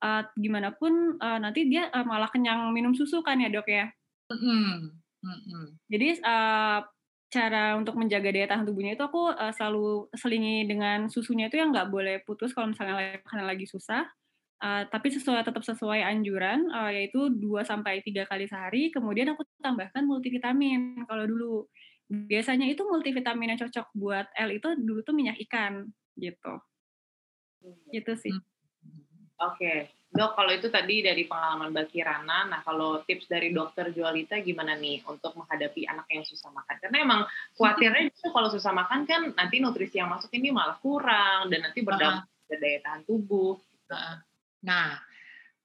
uh, 0.00 0.22
gimana 0.36 0.72
pun 0.74 1.16
uh, 1.20 1.38
nanti 1.38 1.68
dia 1.68 1.88
uh, 1.92 2.04
malah 2.04 2.28
kenyang 2.32 2.72
minum 2.72 2.96
susu 2.96 3.20
kan 3.20 3.40
ya 3.40 3.48
dok 3.52 3.68
ya. 3.68 3.86
Mm 4.32 4.38
-hmm. 4.38 4.68
Mm 5.20 5.38
-hmm. 5.38 5.64
Jadi 5.92 6.08
uh, 6.24 6.80
cara 7.30 7.78
untuk 7.78 7.94
menjaga 7.94 8.34
daya 8.34 8.50
tahan 8.50 8.66
tubuhnya 8.66 8.98
itu 8.98 9.06
aku 9.06 9.30
uh, 9.30 9.54
selalu 9.54 10.10
selingi 10.18 10.66
dengan 10.66 11.06
susunya 11.06 11.46
itu 11.46 11.62
yang 11.62 11.70
nggak 11.70 11.88
boleh 11.88 12.18
putus 12.26 12.50
kalau 12.50 12.74
misalnya 12.74 13.22
makanan 13.22 13.46
lagi 13.46 13.70
susah. 13.70 14.04
Uh, 14.60 14.84
tapi 14.92 15.08
sesuai 15.08 15.40
tetap 15.40 15.64
sesuai 15.64 16.04
anjuran 16.04 16.68
uh, 16.68 16.92
yaitu 16.92 17.32
2 17.32 17.64
sampai 17.64 18.04
tiga 18.04 18.28
kali 18.28 18.44
sehari. 18.44 18.92
Kemudian 18.92 19.32
aku 19.32 19.46
tambahkan 19.62 20.04
multivitamin. 20.04 21.06
Kalau 21.08 21.24
dulu 21.24 21.52
biasanya 22.10 22.66
itu 22.66 22.82
multivitamin 22.84 23.54
yang 23.54 23.60
cocok 23.62 23.86
buat 23.94 24.26
L 24.36 24.50
itu 24.50 24.68
dulu 24.76 25.00
tuh 25.06 25.14
minyak 25.14 25.38
ikan 25.48 25.86
gitu. 26.18 26.54
Gitu 27.94 28.12
sih. 28.18 28.34
Oke. 29.40 29.56
Okay. 29.56 29.78
Dok, 30.10 30.34
kalau 30.34 30.50
itu 30.50 30.66
tadi 30.74 31.06
dari 31.06 31.22
pengalaman 31.22 31.70
Mbak 31.70 31.94
Kirana, 31.94 32.42
nah 32.50 32.66
kalau 32.66 32.98
tips 33.06 33.30
dari 33.30 33.54
dokter 33.54 33.94
Jualita 33.94 34.42
gimana 34.42 34.74
nih 34.74 35.06
untuk 35.06 35.38
menghadapi 35.38 35.86
anak 35.86 36.10
yang 36.10 36.26
susah 36.26 36.50
makan? 36.50 36.82
Karena 36.82 36.98
emang 36.98 37.20
khawatirnya 37.54 38.10
itu 38.10 38.26
kalau 38.34 38.50
susah 38.50 38.74
makan 38.74 39.06
kan 39.06 39.30
nanti 39.38 39.62
nutrisi 39.62 40.02
yang 40.02 40.10
masuk 40.10 40.34
ini 40.34 40.50
malah 40.50 40.82
kurang 40.82 41.46
dan 41.46 41.62
nanti 41.62 41.86
berdampak 41.86 42.26
pada 42.26 42.56
daya 42.58 42.78
tahan 42.82 43.02
tubuh. 43.06 43.54
Nah, 44.66 44.98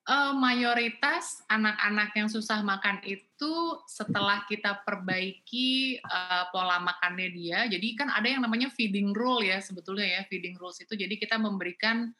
uh, 0.06 0.34
mayoritas 0.38 1.42
anak-anak 1.50 2.14
yang 2.14 2.30
susah 2.30 2.62
makan 2.62 3.02
itu 3.02 3.54
setelah 3.90 4.46
kita 4.46 4.86
perbaiki 4.86 5.98
uh, 6.06 6.54
pola 6.54 6.78
makannya 6.86 7.30
dia, 7.34 7.60
jadi 7.66 7.88
kan 7.98 8.14
ada 8.14 8.30
yang 8.30 8.46
namanya 8.46 8.70
feeding 8.70 9.10
rule 9.10 9.42
ya 9.42 9.58
sebetulnya 9.58 10.06
ya 10.06 10.22
feeding 10.30 10.54
rules 10.62 10.78
itu, 10.86 10.94
jadi 10.94 11.18
kita 11.18 11.42
memberikan 11.42 12.14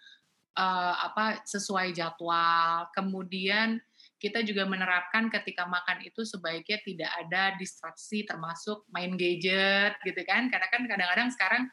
uh, 0.56 0.96
apa 1.12 1.44
sesuai 1.44 1.94
jadwal. 1.94 2.88
Kemudian 2.96 3.80
kita 4.18 4.42
juga 4.42 4.66
menerapkan 4.66 5.28
ketika 5.30 5.68
makan 5.68 6.02
itu 6.02 6.24
sebaiknya 6.24 6.80
tidak 6.82 7.12
ada 7.22 7.44
distraksi 7.60 8.26
termasuk 8.26 8.88
main 8.90 9.14
gadget 9.20 10.00
gitu 10.02 10.22
kan. 10.26 10.48
Karena 10.50 10.68
kan 10.72 10.82
kadang-kadang 10.88 11.30
sekarang 11.36 11.64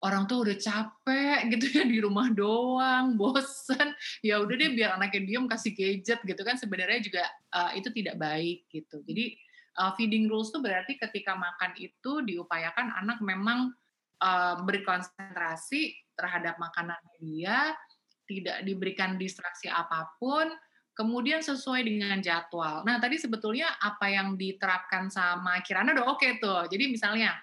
orang 0.00 0.24
tuh 0.24 0.48
udah 0.48 0.56
capek 0.56 1.40
gitu 1.52 1.66
ya 1.80 1.84
di 1.84 1.98
rumah 2.00 2.28
doang, 2.32 3.14
bosen. 3.20 3.96
Ya 4.24 4.40
udah 4.40 4.54
deh 4.54 4.70
biar 4.72 4.96
anaknya 4.96 5.26
diem 5.26 5.46
kasih 5.48 5.72
gadget 5.76 6.20
gitu 6.24 6.42
kan 6.44 6.56
sebenarnya 6.56 7.00
juga 7.00 7.24
uh, 7.56 7.72
itu 7.76 7.88
tidak 7.92 8.16
baik 8.20 8.68
gitu. 8.72 9.00
Jadi 9.04 9.36
uh, 9.80 9.92
feeding 9.96 10.28
rules 10.28 10.52
tuh 10.52 10.60
berarti 10.64 10.96
ketika 10.96 11.36
makan 11.36 11.76
itu 11.80 12.24
diupayakan 12.24 12.92
anak 13.00 13.18
memang 13.24 13.72
uh, 14.20 14.60
berkonsentrasi 14.64 15.96
terhadap 16.16 16.60
makanan 16.60 17.00
dia 17.16 17.72
tidak 18.30 18.62
diberikan 18.62 19.18
distraksi 19.18 19.66
apa 19.66 20.14
pun, 20.22 20.46
kemudian 20.94 21.42
sesuai 21.42 21.82
dengan 21.82 22.22
jadwal. 22.22 22.86
Nah, 22.86 23.02
tadi 23.02 23.18
sebetulnya 23.18 23.72
apa 23.80 24.06
yang 24.12 24.38
diterapkan 24.38 25.10
sama 25.10 25.58
Kirana 25.66 25.96
udah 25.96 26.06
oke 26.12 26.22
okay 26.22 26.36
tuh. 26.38 26.70
Jadi 26.70 26.92
misalnya 26.92 27.34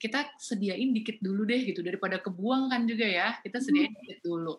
kita 0.00 0.24
sediain 0.40 0.94
dikit 0.94 1.20
dulu 1.20 1.42
deh 1.42 1.60
gitu 1.66 1.82
daripada 1.82 2.22
kebuang 2.22 2.70
kan 2.70 2.86
juga 2.86 3.04
ya. 3.04 3.28
Kita 3.42 3.58
sediain 3.60 3.90
hmm. 3.90 4.00
dikit 4.00 4.20
dulu. 4.22 4.54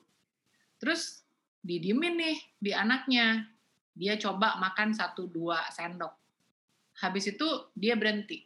Terus 0.78 1.26
didiemin 1.64 2.16
nih 2.20 2.38
di 2.60 2.72
anaknya. 2.76 3.48
Dia 3.96 4.20
coba 4.20 4.60
makan 4.60 4.92
satu 4.92 5.32
dua 5.32 5.72
sendok. 5.72 6.12
Habis 7.00 7.32
itu 7.32 7.48
dia 7.72 7.96
berhenti. 7.96 8.44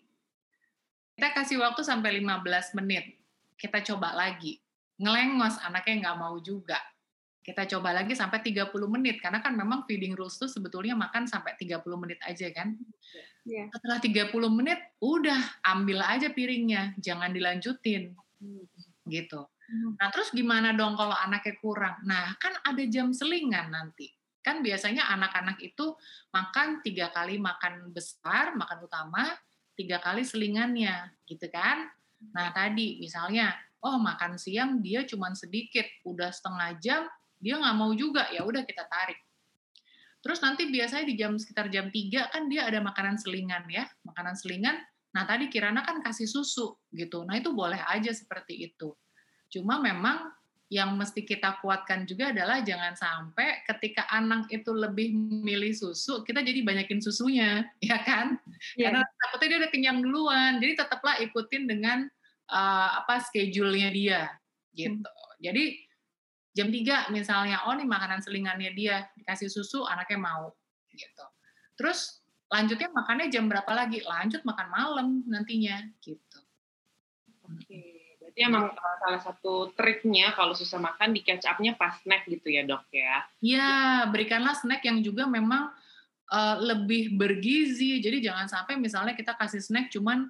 Kita 1.17 1.33
kasih 1.33 1.57
waktu 1.57 1.81
sampai 1.81 2.21
15 2.21 2.77
menit. 2.77 3.17
Kita 3.57 3.81
coba 3.81 4.13
lagi. 4.13 4.61
Ngelengos 5.01 5.57
anaknya 5.65 6.05
nggak 6.05 6.17
mau 6.21 6.37
juga 6.37 6.77
kita 7.49 7.65
coba 7.65 7.97
lagi 7.97 8.13
sampai 8.13 8.45
30 8.45 8.69
menit 8.85 9.17
karena 9.17 9.41
kan 9.41 9.57
memang 9.57 9.89
feeding 9.89 10.13
rules 10.13 10.37
tuh 10.37 10.45
sebetulnya 10.45 10.93
makan 10.93 11.25
sampai 11.25 11.57
30 11.57 11.81
menit 11.97 12.21
aja 12.21 12.45
kan. 12.53 12.77
Yeah. 13.41 13.73
Setelah 13.73 13.97
30 13.97 14.29
menit 14.53 14.77
udah 15.01 15.57
ambil 15.65 16.05
aja 16.05 16.29
piringnya, 16.29 16.93
jangan 17.01 17.33
dilanjutin. 17.33 18.13
Hmm. 18.37 18.69
Gitu. 19.09 19.41
Hmm. 19.41 19.97
Nah, 19.97 20.13
terus 20.13 20.29
gimana 20.29 20.77
dong 20.77 20.93
kalau 20.93 21.17
anaknya 21.17 21.57
kurang? 21.57 21.97
Nah, 22.05 22.37
kan 22.37 22.53
ada 22.61 22.83
jam 22.85 23.09
selingan 23.09 23.73
nanti. 23.73 24.13
Kan 24.45 24.61
biasanya 24.61 25.09
anak-anak 25.09 25.57
itu 25.65 25.97
makan 26.29 26.85
tiga 26.85 27.09
kali 27.09 27.41
makan 27.41 27.89
besar, 27.89 28.53
makan 28.53 28.85
utama, 28.85 29.25
tiga 29.73 29.97
kali 29.97 30.21
selingannya, 30.21 31.09
gitu 31.25 31.49
kan? 31.49 31.89
Nah, 32.33 32.53
tadi 32.53 33.01
misalnya, 33.01 33.57
oh 33.81 33.97
makan 33.97 34.37
siang 34.37 34.85
dia 34.85 35.05
cuma 35.09 35.33
sedikit, 35.33 35.85
udah 36.05 36.29
setengah 36.29 36.69
jam, 36.77 37.01
dia 37.39 37.55
nggak 37.57 37.75
mau 37.75 37.91
juga 37.95 38.27
ya 38.29 38.43
udah 38.43 38.63
kita 38.67 38.85
tarik 38.85 39.19
terus 40.19 40.43
nanti 40.43 40.67
biasanya 40.67 41.05
di 41.07 41.15
jam 41.15 41.39
sekitar 41.39 41.71
jam 41.71 41.87
3 41.87 42.31
kan 42.35 42.43
dia 42.51 42.67
ada 42.67 42.83
makanan 42.83 43.15
selingan 43.15 43.63
ya 43.71 43.87
makanan 44.03 44.35
selingan 44.35 44.75
nah 45.09 45.25
tadi 45.25 45.49
Kirana 45.49 45.81
kan 45.81 46.03
kasih 46.03 46.27
susu 46.27 46.75
gitu 46.91 47.23
nah 47.23 47.39
itu 47.39 47.55
boleh 47.55 47.79
aja 47.87 48.11
seperti 48.11 48.69
itu 48.69 48.93
cuma 49.49 49.81
memang 49.81 50.29
yang 50.69 50.93
mesti 50.93 51.25
kita 51.25 51.57
kuatkan 51.65 52.05
juga 52.05 52.29
adalah 52.29 52.61
jangan 52.61 52.93
sampai 52.93 53.65
ketika 53.65 54.05
anak 54.13 54.45
itu 54.53 54.69
lebih 54.69 55.17
milih 55.17 55.73
susu, 55.73 56.21
kita 56.21 56.45
jadi 56.45 56.61
banyakin 56.61 57.01
susunya, 57.01 57.65
ya 57.81 57.97
kan? 58.05 58.37
Yeah. 58.77 58.93
Karena 58.93 59.01
takutnya 59.01 59.47
dia 59.49 59.59
udah 59.65 59.71
kenyang 59.73 59.99
duluan. 60.05 60.61
Jadi 60.61 60.73
tetaplah 60.77 61.17
ikutin 61.25 61.65
dengan 61.65 62.05
uh, 62.53 63.01
apa 63.01 63.17
schedule-nya 63.25 63.89
dia, 63.89 64.21
gitu. 64.77 65.01
Hmm. 65.01 65.37
Jadi 65.41 65.88
jam 66.59 66.67
3 66.67 67.15
misalnya 67.15 67.63
oh 67.63 67.73
nih 67.79 67.87
makanan 67.87 68.19
selingannya 68.19 68.75
dia 68.75 69.07
dikasih 69.15 69.47
susu 69.47 69.87
anaknya 69.87 70.19
mau 70.19 70.51
gitu 70.91 71.25
terus 71.79 72.19
lanjutnya 72.51 72.91
makannya 72.91 73.31
jam 73.31 73.47
berapa 73.47 73.71
lagi 73.71 74.03
lanjut 74.03 74.43
makan 74.43 74.67
malam 74.67 75.07
nantinya 75.23 75.87
gitu 76.03 76.39
oke 77.47 77.99
berarti 78.29 78.39
emang 78.45 78.69
salah 79.01 79.21
satu 79.25 79.73
triknya 79.73 80.37
kalau 80.37 80.53
susah 80.53 80.77
makan 80.77 81.17
di 81.17 81.25
catch 81.25 81.49
up-nya 81.49 81.73
pas 81.73 81.97
snack 81.99 82.29
gitu 82.29 82.53
ya 82.53 82.61
dok 82.61 82.85
ya? 82.93 83.25
Iya, 83.41 83.69
berikanlah 84.13 84.53
snack 84.53 84.85
yang 84.85 85.01
juga 85.01 85.25
memang 85.25 85.73
uh, 86.29 86.55
lebih 86.61 87.17
bergizi. 87.17 87.97
Jadi 87.97 88.21
jangan 88.21 88.45
sampai 88.45 88.77
misalnya 88.77 89.17
kita 89.17 89.33
kasih 89.33 89.59
snack 89.65 89.89
cuman 89.89 90.29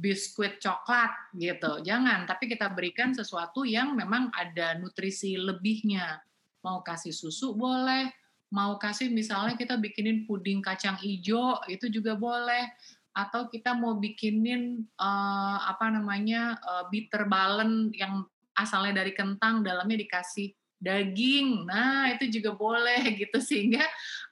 biskuit 0.00 0.56
coklat 0.56 1.36
gitu. 1.36 1.84
Jangan, 1.84 2.24
tapi 2.24 2.48
kita 2.48 2.72
berikan 2.72 3.12
sesuatu 3.12 3.68
yang 3.68 3.92
memang 3.92 4.32
ada 4.32 4.76
nutrisi 4.80 5.36
lebihnya. 5.36 6.20
Mau 6.64 6.80
kasih 6.80 7.12
susu 7.12 7.52
boleh, 7.52 8.08
mau 8.52 8.76
kasih 8.76 9.08
misalnya 9.08 9.56
kita 9.56 9.80
bikinin 9.80 10.28
puding 10.28 10.60
kacang 10.60 11.00
hijau 11.00 11.56
itu 11.72 11.88
juga 11.88 12.12
boleh 12.12 12.68
atau 13.12 13.48
kita 13.48 13.72
mau 13.72 13.96
bikinin 13.96 14.84
uh, 15.00 15.58
apa 15.68 15.88
namanya 15.88 16.60
uh, 16.60 16.84
bitter 16.92 17.28
balen 17.28 17.92
yang 17.96 18.24
asalnya 18.56 19.04
dari 19.04 19.16
kentang 19.16 19.64
dalamnya 19.64 20.00
dikasih 20.04 20.52
daging 20.80 21.64
nah 21.64 22.12
itu 22.12 22.28
juga 22.40 22.52
boleh 22.52 23.00
gitu 23.24 23.40
sehingga 23.40 23.84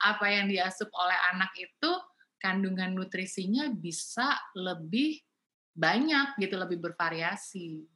apa 0.04 0.28
yang 0.28 0.52
diasup 0.52 0.92
oleh 0.92 1.16
anak 1.32 1.52
itu 1.56 1.90
kandungan 2.40 2.92
nutrisinya 2.92 3.72
bisa 3.72 4.36
lebih 4.56 5.20
banyak 5.74 6.37
gitu 6.42 6.59
lebih 6.59 6.83
bervariasi 6.83 7.87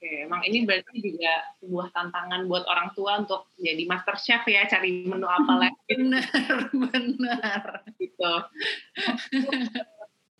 Oke, 0.00 0.24
emang 0.24 0.40
ini 0.48 0.64
berarti 0.64 0.96
juga 0.96 1.44
sebuah 1.60 1.92
tantangan 1.92 2.48
buat 2.48 2.64
orang 2.64 2.88
tua 2.96 3.20
untuk 3.20 3.52
jadi 3.60 3.84
master 3.84 4.16
chef 4.16 4.48
ya, 4.48 4.64
cari 4.64 5.04
menu 5.04 5.28
apa 5.44 5.60
lagi. 5.60 5.76
Benar, 5.92 6.72
benar. 6.72 7.84
Gitu. 8.00 8.32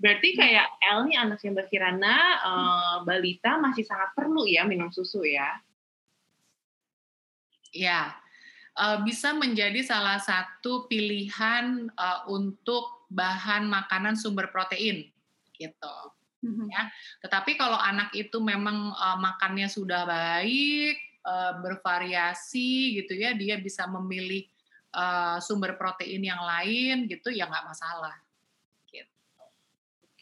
Berarti 0.01 0.29
kayak 0.33 0.65
El 0.81 1.13
nih 1.13 1.21
anaknya 1.21 1.61
Mbak 1.61 1.69
Kirana, 1.69 2.17
uh, 2.41 2.97
balita 3.05 3.61
masih 3.61 3.85
sangat 3.85 4.17
perlu 4.17 4.49
ya 4.49 4.65
minum 4.65 4.89
susu 4.89 5.29
ya? 5.29 5.61
Ya, 7.69 8.17
uh, 8.81 9.05
bisa 9.05 9.37
menjadi 9.37 9.85
salah 9.85 10.25
satu 10.25 10.89
pilihan 10.89 11.93
uh, 12.01 12.25
untuk 12.33 13.05
bahan 13.13 13.69
makanan 13.69 14.17
sumber 14.17 14.49
protein 14.49 15.05
gitu. 15.53 15.97
Mm-hmm. 16.41 16.69
Ya, 16.73 16.83
tetapi 17.21 17.61
kalau 17.61 17.77
anak 17.77 18.17
itu 18.17 18.41
memang 18.41 18.97
uh, 18.97 19.19
makannya 19.21 19.69
sudah 19.69 20.09
baik, 20.09 20.97
uh, 21.29 21.61
bervariasi 21.61 22.97
gitu 22.97 23.13
ya, 23.13 23.37
dia 23.37 23.61
bisa 23.61 23.85
memilih 23.85 24.49
uh, 24.97 25.37
sumber 25.45 25.77
protein 25.77 26.25
yang 26.25 26.41
lain 26.41 27.05
gitu 27.13 27.29
ya 27.29 27.45
nggak 27.45 27.69
masalah 27.69 28.17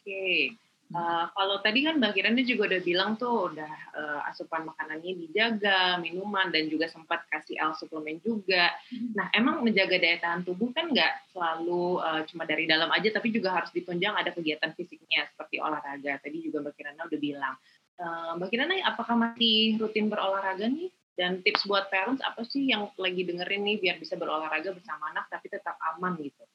okay. 0.09 0.57
Uh, 0.88 1.29
kalau 1.37 1.61
tadi 1.61 1.85
kan 1.85 2.01
Mbak 2.01 2.16
Kirana 2.16 2.40
juga 2.48 2.72
udah 2.72 2.81
bilang 2.81 3.11
tuh 3.20 3.53
udah 3.53 3.72
uh, 3.92 4.20
asupan 4.33 4.64
makanannya 4.64 5.20
dijaga, 5.20 6.01
minuman 6.01 6.48
dan 6.48 6.64
juga 6.72 6.88
sempat 6.88 7.29
kasih 7.29 7.61
L 7.61 7.77
suplemen 7.77 8.16
juga. 8.24 8.72
Hmm. 8.88 9.12
Nah, 9.12 9.29
emang 9.37 9.61
menjaga 9.61 10.01
daya 10.01 10.16
tahan 10.16 10.48
tubuh 10.48 10.72
kan 10.72 10.88
nggak 10.88 11.37
selalu 11.37 12.01
uh, 12.01 12.24
cuma 12.33 12.48
dari 12.48 12.64
dalam 12.64 12.88
aja, 12.88 13.12
tapi 13.12 13.29
juga 13.29 13.53
harus 13.53 13.68
ditunjang 13.77 14.16
ada 14.16 14.33
kegiatan 14.33 14.72
fisiknya 14.72 15.29
seperti 15.29 15.61
olahraga. 15.61 16.24
Tadi 16.24 16.40
juga 16.40 16.64
Mbak 16.64 16.74
Kirana 16.81 17.03
udah 17.05 17.20
bilang. 17.20 17.55
Uh, 18.01 18.31
Mbak 18.40 18.48
Kirana, 18.48 18.74
apakah 18.88 19.14
masih 19.20 19.77
rutin 19.77 20.09
berolahraga 20.09 20.72
nih? 20.72 20.88
Dan 21.18 21.42
tips 21.44 21.66
buat 21.66 21.90
parents 21.92 22.22
apa 22.22 22.46
sih 22.46 22.70
yang 22.70 22.88
lagi 22.94 23.27
dengerin 23.27 23.66
nih 23.66 23.77
biar 23.83 23.96
bisa 23.98 24.14
berolahraga 24.14 24.70
bersama 24.70 25.11
anak 25.12 25.29
tapi 25.29 25.51
tetap 25.53 25.74
aman 25.92 26.16
gitu? 26.22 26.46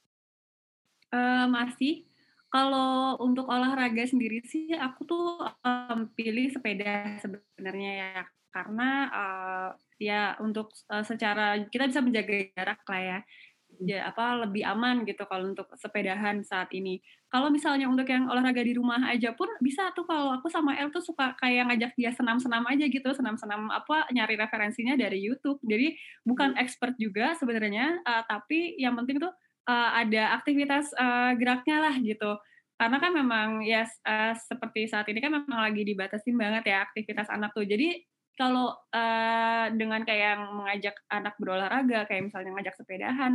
Uh, 1.14 1.46
masih 1.52 2.08
kalau 2.54 3.18
untuk 3.18 3.50
olahraga 3.50 4.06
sendiri 4.06 4.46
sih 4.46 4.70
aku 4.78 5.10
tuh 5.10 5.42
um, 5.66 6.06
pilih 6.14 6.54
sepeda 6.54 7.18
sebenarnya 7.18 7.92
ya 7.98 8.22
karena 8.54 8.90
uh, 9.10 9.70
ya 9.98 10.38
untuk 10.38 10.70
uh, 10.94 11.02
secara 11.02 11.58
kita 11.74 11.90
bisa 11.90 12.06
menjaga 12.06 12.54
jarak 12.54 12.86
lah 12.86 13.02
ya 13.02 13.20
ya 13.82 14.06
apa 14.06 14.46
lebih 14.46 14.62
aman 14.62 15.02
gitu 15.08 15.26
kalau 15.26 15.50
untuk 15.50 15.66
sepedahan 15.74 16.46
saat 16.46 16.70
ini. 16.78 17.02
Kalau 17.34 17.50
misalnya 17.50 17.90
untuk 17.90 18.06
yang 18.06 18.30
olahraga 18.30 18.62
di 18.62 18.78
rumah 18.78 19.02
aja 19.10 19.34
pun 19.34 19.50
bisa 19.58 19.90
tuh 19.98 20.06
kalau 20.06 20.30
aku 20.38 20.46
sama 20.54 20.78
El 20.78 20.94
tuh 20.94 21.02
suka 21.02 21.34
kayak 21.42 21.74
ngajak 21.74 21.92
dia 21.98 22.14
senam-senam 22.14 22.62
aja 22.70 22.86
gitu, 22.86 23.10
senam-senam 23.10 23.74
apa 23.74 24.06
nyari 24.14 24.38
referensinya 24.38 24.94
dari 24.94 25.18
YouTube. 25.18 25.58
Jadi 25.66 25.98
bukan 26.22 26.54
expert 26.62 26.94
juga 27.02 27.34
sebenarnya, 27.34 28.06
uh, 28.06 28.24
tapi 28.30 28.78
yang 28.78 28.94
penting 28.94 29.18
tuh 29.18 29.34
uh, 29.68 29.92
ada 30.00 30.36
aktivitas 30.40 30.92
uh, 30.96 31.36
geraknya 31.36 31.78
lah 31.80 31.96
gitu. 32.00 32.40
Karena 32.74 32.98
kan 33.00 33.12
memang 33.14 33.48
ya 33.64 33.86
uh, 33.86 34.34
seperti 34.36 34.90
saat 34.90 35.08
ini 35.08 35.24
kan 35.24 35.32
memang 35.32 35.62
lagi 35.62 35.86
dibatasin 35.86 36.36
banget 36.36 36.68
ya 36.68 36.84
aktivitas 36.84 37.30
anak 37.32 37.54
tuh. 37.56 37.64
Jadi 37.64 38.02
kalau 38.34 38.74
uh, 38.74 39.66
dengan 39.78 40.02
kayak 40.02 40.42
mengajak 40.42 40.96
anak 41.14 41.38
berolahraga, 41.38 42.10
kayak 42.10 42.34
misalnya 42.34 42.58
ngajak 42.58 42.76
sepedahan, 42.82 43.34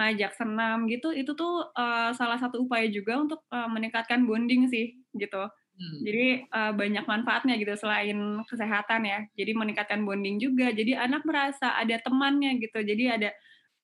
ngajak 0.00 0.32
senam 0.32 0.88
gitu, 0.88 1.12
itu 1.12 1.36
tuh 1.36 1.68
uh, 1.76 2.10
salah 2.16 2.40
satu 2.40 2.64
upaya 2.64 2.88
juga 2.88 3.20
untuk 3.20 3.44
uh, 3.52 3.68
meningkatkan 3.68 4.24
bonding 4.24 4.64
sih 4.72 4.96
gitu. 5.12 5.44
Hmm. 5.80 5.98
Jadi 6.04 6.48
uh, 6.48 6.72
banyak 6.72 7.04
manfaatnya 7.04 7.60
gitu 7.60 7.72
selain 7.76 8.16
kesehatan 8.48 9.04
ya. 9.04 9.18
Jadi 9.36 9.52
meningkatkan 9.52 10.04
bonding 10.08 10.40
juga. 10.40 10.72
Jadi 10.72 10.96
anak 10.96 11.24
merasa 11.28 11.76
ada 11.76 12.00
temannya 12.00 12.60
gitu. 12.64 12.80
Jadi 12.80 13.04
ada 13.12 13.30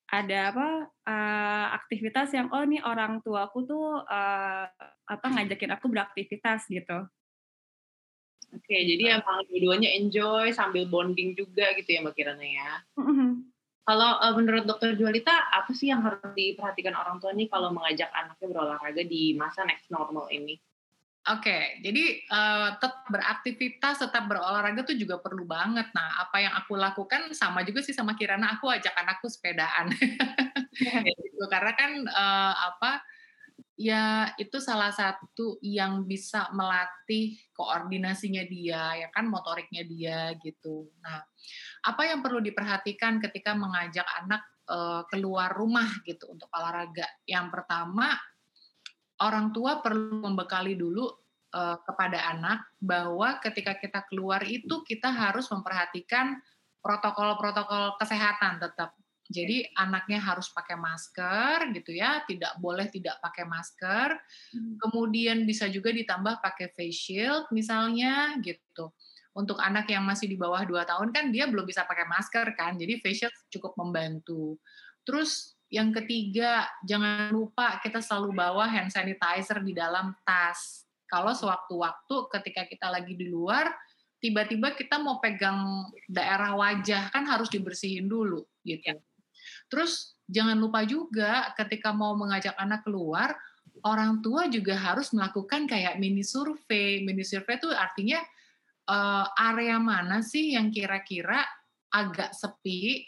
ada 0.07 0.39
apa 0.55 0.67
uh, 0.87 1.65
aktivitas 1.75 2.31
yang 2.31 2.47
oh 2.55 2.63
nih 2.63 2.79
orang 2.87 3.19
tuaku 3.19 3.67
tuh 3.67 4.07
uh, 4.07 4.65
apa 5.07 5.25
ngajakin 5.27 5.75
aku 5.75 5.91
beraktivitas 5.91 6.63
gitu. 6.71 7.07
Oke, 8.55 8.77
jadi 8.79 9.19
emang 9.19 9.43
keduanya 9.51 9.91
enjoy 9.91 10.55
sambil 10.55 10.87
bonding 10.87 11.35
juga 11.35 11.75
gitu 11.75 11.91
ya 11.91 11.99
Mbak 11.99 12.15
Kirana 12.15 12.47
ya. 12.47 12.71
Mm-hmm. 12.95 13.31
Kalau 13.87 14.11
uh, 14.23 14.33
menurut 14.35 14.63
Dokter 14.63 14.95
Jualita, 14.95 15.51
apa 15.51 15.71
sih 15.75 15.91
yang 15.91 15.99
harus 15.99 16.23
diperhatikan 16.31 16.95
orang 16.95 17.19
tua 17.19 17.35
nih 17.35 17.51
kalau 17.51 17.75
mengajak 17.75 18.07
anaknya 18.15 18.47
berolahraga 18.47 19.03
di 19.03 19.35
masa 19.35 19.67
next 19.67 19.91
normal 19.91 20.31
ini? 20.31 20.59
Oke, 21.27 21.51
okay, 21.51 21.63
jadi 21.83 22.23
uh, 22.31 22.79
tetap 22.79 23.03
beraktivitas, 23.11 23.99
tetap 23.99 24.31
berolahraga 24.31 24.87
tuh 24.87 24.95
juga 24.95 25.19
perlu 25.19 25.43
banget. 25.43 25.91
Nah, 25.91 26.23
apa 26.23 26.39
yang 26.39 26.55
aku 26.55 26.79
lakukan 26.79 27.35
sama 27.35 27.67
juga 27.67 27.83
sih 27.83 27.91
sama 27.91 28.15
Kirana, 28.15 28.55
aku 28.55 28.71
ajak 28.71 28.95
anakku 28.95 29.27
sepedaan. 29.27 29.91
gitu. 31.03 31.43
Karena 31.51 31.75
kan 31.75 31.91
uh, 32.07 32.53
apa 32.71 33.03
ya 33.75 34.31
itu 34.39 34.57
salah 34.63 34.95
satu 34.95 35.59
yang 35.59 36.07
bisa 36.07 36.47
melatih 36.55 37.35
koordinasinya 37.51 38.47
dia, 38.47 38.95
ya 38.95 39.07
kan 39.11 39.27
motoriknya 39.27 39.83
dia 39.83 40.31
gitu. 40.39 40.95
Nah, 41.03 41.27
apa 41.83 42.01
yang 42.07 42.23
perlu 42.23 42.39
diperhatikan 42.39 43.19
ketika 43.19 43.51
mengajak 43.51 44.07
anak 44.23 44.47
uh, 44.71 45.03
keluar 45.11 45.51
rumah 45.51 45.91
gitu 46.07 46.31
untuk 46.31 46.47
olahraga? 46.55 47.05
Yang 47.27 47.51
pertama 47.51 48.15
orang 49.21 49.53
tua 49.53 49.81
perlu 49.81 50.21
membekali 50.21 50.77
dulu 50.77 51.05
uh, 51.53 51.77
kepada 51.81 52.29
anak 52.33 52.67
bahwa 52.77 53.41
ketika 53.41 53.77
kita 53.77 54.05
keluar 54.09 54.43
itu 54.45 54.83
kita 54.85 55.09
harus 55.09 55.49
memperhatikan 55.49 56.37
protokol-protokol 56.81 57.97
kesehatan 57.99 58.61
tetap. 58.61 58.93
Jadi 59.27 59.67
anaknya 59.75 60.23
harus 60.23 60.47
pakai 60.55 60.79
masker 60.79 61.75
gitu 61.75 61.91
ya, 61.91 62.23
tidak 62.23 62.55
boleh 62.63 62.87
tidak 62.87 63.19
pakai 63.19 63.43
masker. 63.43 64.15
Hmm. 64.55 64.79
Kemudian 64.79 65.43
bisa 65.43 65.67
juga 65.67 65.91
ditambah 65.91 66.39
pakai 66.39 66.71
face 66.71 66.95
shield 67.11 67.51
misalnya 67.51 68.39
gitu. 68.39 68.95
Untuk 69.35 69.59
anak 69.59 69.91
yang 69.91 70.07
masih 70.07 70.31
di 70.31 70.39
bawah 70.39 70.63
2 70.63 70.79
tahun 70.87 71.11
kan 71.11 71.29
dia 71.29 71.45
belum 71.45 71.67
bisa 71.67 71.83
pakai 71.83 72.07
masker 72.07 72.55
kan, 72.55 72.79
jadi 72.79 73.03
face 73.03 73.27
shield 73.27 73.35
cukup 73.51 73.75
membantu. 73.75 74.55
Terus 75.03 75.56
yang 75.67 75.91
ketiga, 75.91 76.63
jangan 76.87 77.27
lupa 77.35 77.79
kita 77.83 77.99
selalu 77.99 78.39
bawa 78.39 78.71
hand 78.71 78.91
sanitizer 78.91 79.59
di 79.59 79.75
dalam 79.75 80.15
tas. 80.23 80.87
Kalau 81.07 81.35
sewaktu-waktu 81.35 82.15
ketika 82.39 82.63
kita 82.67 82.87
lagi 82.87 83.15
di 83.15 83.27
luar, 83.27 83.71
tiba-tiba 84.23 84.71
kita 84.75 84.99
mau 84.99 85.19
pegang 85.19 85.87
daerah 86.07 86.55
wajah 86.55 87.11
kan 87.11 87.27
harus 87.27 87.51
dibersihin 87.51 88.07
dulu 88.07 88.43
gitu. 88.63 88.95
Terus 89.67 90.15
jangan 90.27 90.55
lupa 90.55 90.87
juga 90.87 91.51
ketika 91.59 91.91
mau 91.91 92.15
mengajak 92.15 92.55
anak 92.55 92.87
keluar, 92.87 93.35
orang 93.83 94.23
tua 94.23 94.47
juga 94.47 94.75
harus 94.75 95.11
melakukan 95.11 95.67
kayak 95.67 95.99
mini 95.99 96.23
survei. 96.23 97.03
Mini 97.03 97.27
survei 97.27 97.59
itu 97.59 97.69
artinya 97.71 98.19
uh, 98.87 99.27
area 99.35 99.77
mana 99.79 100.23
sih 100.23 100.55
yang 100.55 100.71
kira-kira 100.71 101.43
agak 101.91 102.35
sepi 102.35 103.03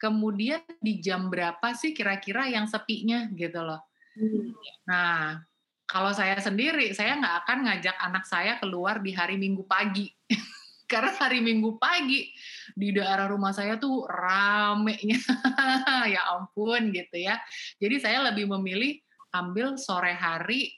kemudian 0.00 0.64
di 0.80 0.98
jam 1.04 1.28
berapa 1.28 1.76
sih 1.76 1.92
kira-kira 1.92 2.48
yang 2.48 2.64
sepinya 2.64 3.28
gitu 3.36 3.60
loh. 3.60 3.84
Hmm. 4.16 4.56
Nah, 4.88 5.44
kalau 5.84 6.10
saya 6.16 6.40
sendiri, 6.40 6.96
saya 6.96 7.20
nggak 7.20 7.36
akan 7.44 7.58
ngajak 7.68 7.96
anak 8.00 8.24
saya 8.24 8.56
keluar 8.56 9.04
di 9.04 9.12
hari 9.12 9.36
Minggu 9.36 9.68
pagi. 9.68 10.08
Karena 10.90 11.14
hari 11.14 11.44
Minggu 11.44 11.78
pagi 11.78 12.32
di 12.74 12.90
daerah 12.90 13.30
rumah 13.30 13.54
saya 13.54 13.78
tuh 13.78 14.08
ramenya, 14.08 15.20
ya 16.14 16.22
ampun 16.34 16.90
gitu 16.90 17.20
ya. 17.20 17.38
Jadi 17.78 17.96
saya 18.00 18.24
lebih 18.32 18.50
memilih 18.50 18.98
ambil 19.36 19.78
sore 19.78 20.16
hari 20.16 20.74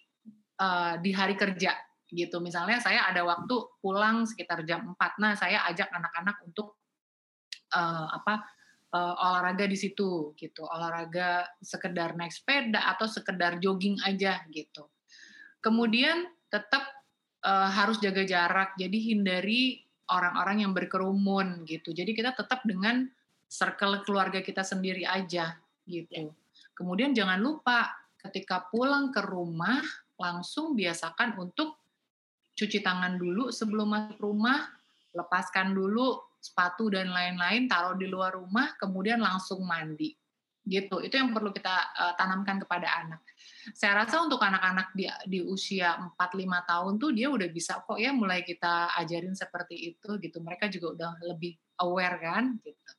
uh, 0.60 1.00
di 1.00 1.14
hari 1.14 1.38
kerja 1.38 1.72
gitu. 2.12 2.44
Misalnya 2.44 2.76
saya 2.82 3.08
ada 3.08 3.24
waktu 3.24 3.54
pulang 3.80 4.28
sekitar 4.28 4.68
jam 4.68 4.92
4. 4.98 5.22
Nah, 5.22 5.32
saya 5.32 5.64
ajak 5.72 5.88
anak-anak 5.88 6.36
untuk 6.44 6.76
uh, 7.72 8.08
apa 8.12 8.44
uh, 8.92 9.14
olahraga 9.16 9.64
di 9.64 9.76
situ 9.76 10.36
gitu. 10.36 10.62
Olahraga 10.68 11.48
sekedar 11.64 12.14
naik 12.14 12.32
sepeda 12.32 12.92
atau 12.92 13.08
sekedar 13.08 13.58
jogging 13.58 13.98
aja 14.04 14.44
gitu. 14.52 14.88
Kemudian 15.64 16.28
tetap 16.52 16.84
uh, 17.42 17.68
harus 17.72 17.98
jaga 17.98 18.22
jarak. 18.22 18.76
Jadi 18.76 19.12
hindari 19.12 19.80
orang-orang 20.12 20.68
yang 20.68 20.72
berkerumun 20.76 21.64
gitu. 21.64 21.96
Jadi 21.96 22.12
kita 22.12 22.36
tetap 22.36 22.62
dengan 22.68 23.08
circle 23.48 24.04
keluarga 24.04 24.44
kita 24.44 24.64
sendiri 24.64 25.08
aja 25.08 25.56
gitu. 25.88 26.12
Ya. 26.12 26.32
Kemudian 26.72 27.12
jangan 27.12 27.40
lupa 27.40 27.92
ketika 28.20 28.68
pulang 28.68 29.12
ke 29.12 29.20
rumah 29.24 29.82
langsung 30.16 30.78
biasakan 30.78 31.36
untuk 31.40 31.80
cuci 32.54 32.84
tangan 32.84 33.16
dulu 33.16 33.48
sebelum 33.50 33.88
masuk 33.90 34.18
rumah, 34.20 34.70
lepaskan 35.16 35.72
dulu 35.72 36.31
sepatu 36.42 36.90
dan 36.90 37.14
lain-lain, 37.14 37.70
taruh 37.70 37.94
di 37.94 38.10
luar 38.10 38.34
rumah, 38.34 38.74
kemudian 38.74 39.22
langsung 39.22 39.62
mandi. 39.62 40.10
Gitu. 40.62 40.98
Itu 41.02 41.14
yang 41.18 41.30
perlu 41.30 41.54
kita 41.54 41.74
uh, 41.94 42.14
tanamkan 42.18 42.58
kepada 42.58 42.86
anak. 43.06 43.22
Saya 43.74 44.02
rasa 44.02 44.22
untuk 44.22 44.42
anak-anak 44.42 44.94
di, 44.94 45.06
di 45.26 45.38
usia 45.42 45.94
4-5 46.18 46.70
tahun 46.70 46.92
tuh 46.98 47.10
dia 47.14 47.30
udah 47.30 47.48
bisa 47.50 47.82
kok 47.82 47.98
ya 47.98 48.10
mulai 48.14 48.42
kita 48.42 48.94
ajarin 48.98 49.34
seperti 49.34 49.94
itu 49.94 50.18
gitu. 50.18 50.38
Mereka 50.42 50.70
juga 50.70 50.86
udah 50.98 51.10
lebih 51.34 51.58
aware 51.82 52.18
kan 52.22 52.44
gitu. 52.62 52.90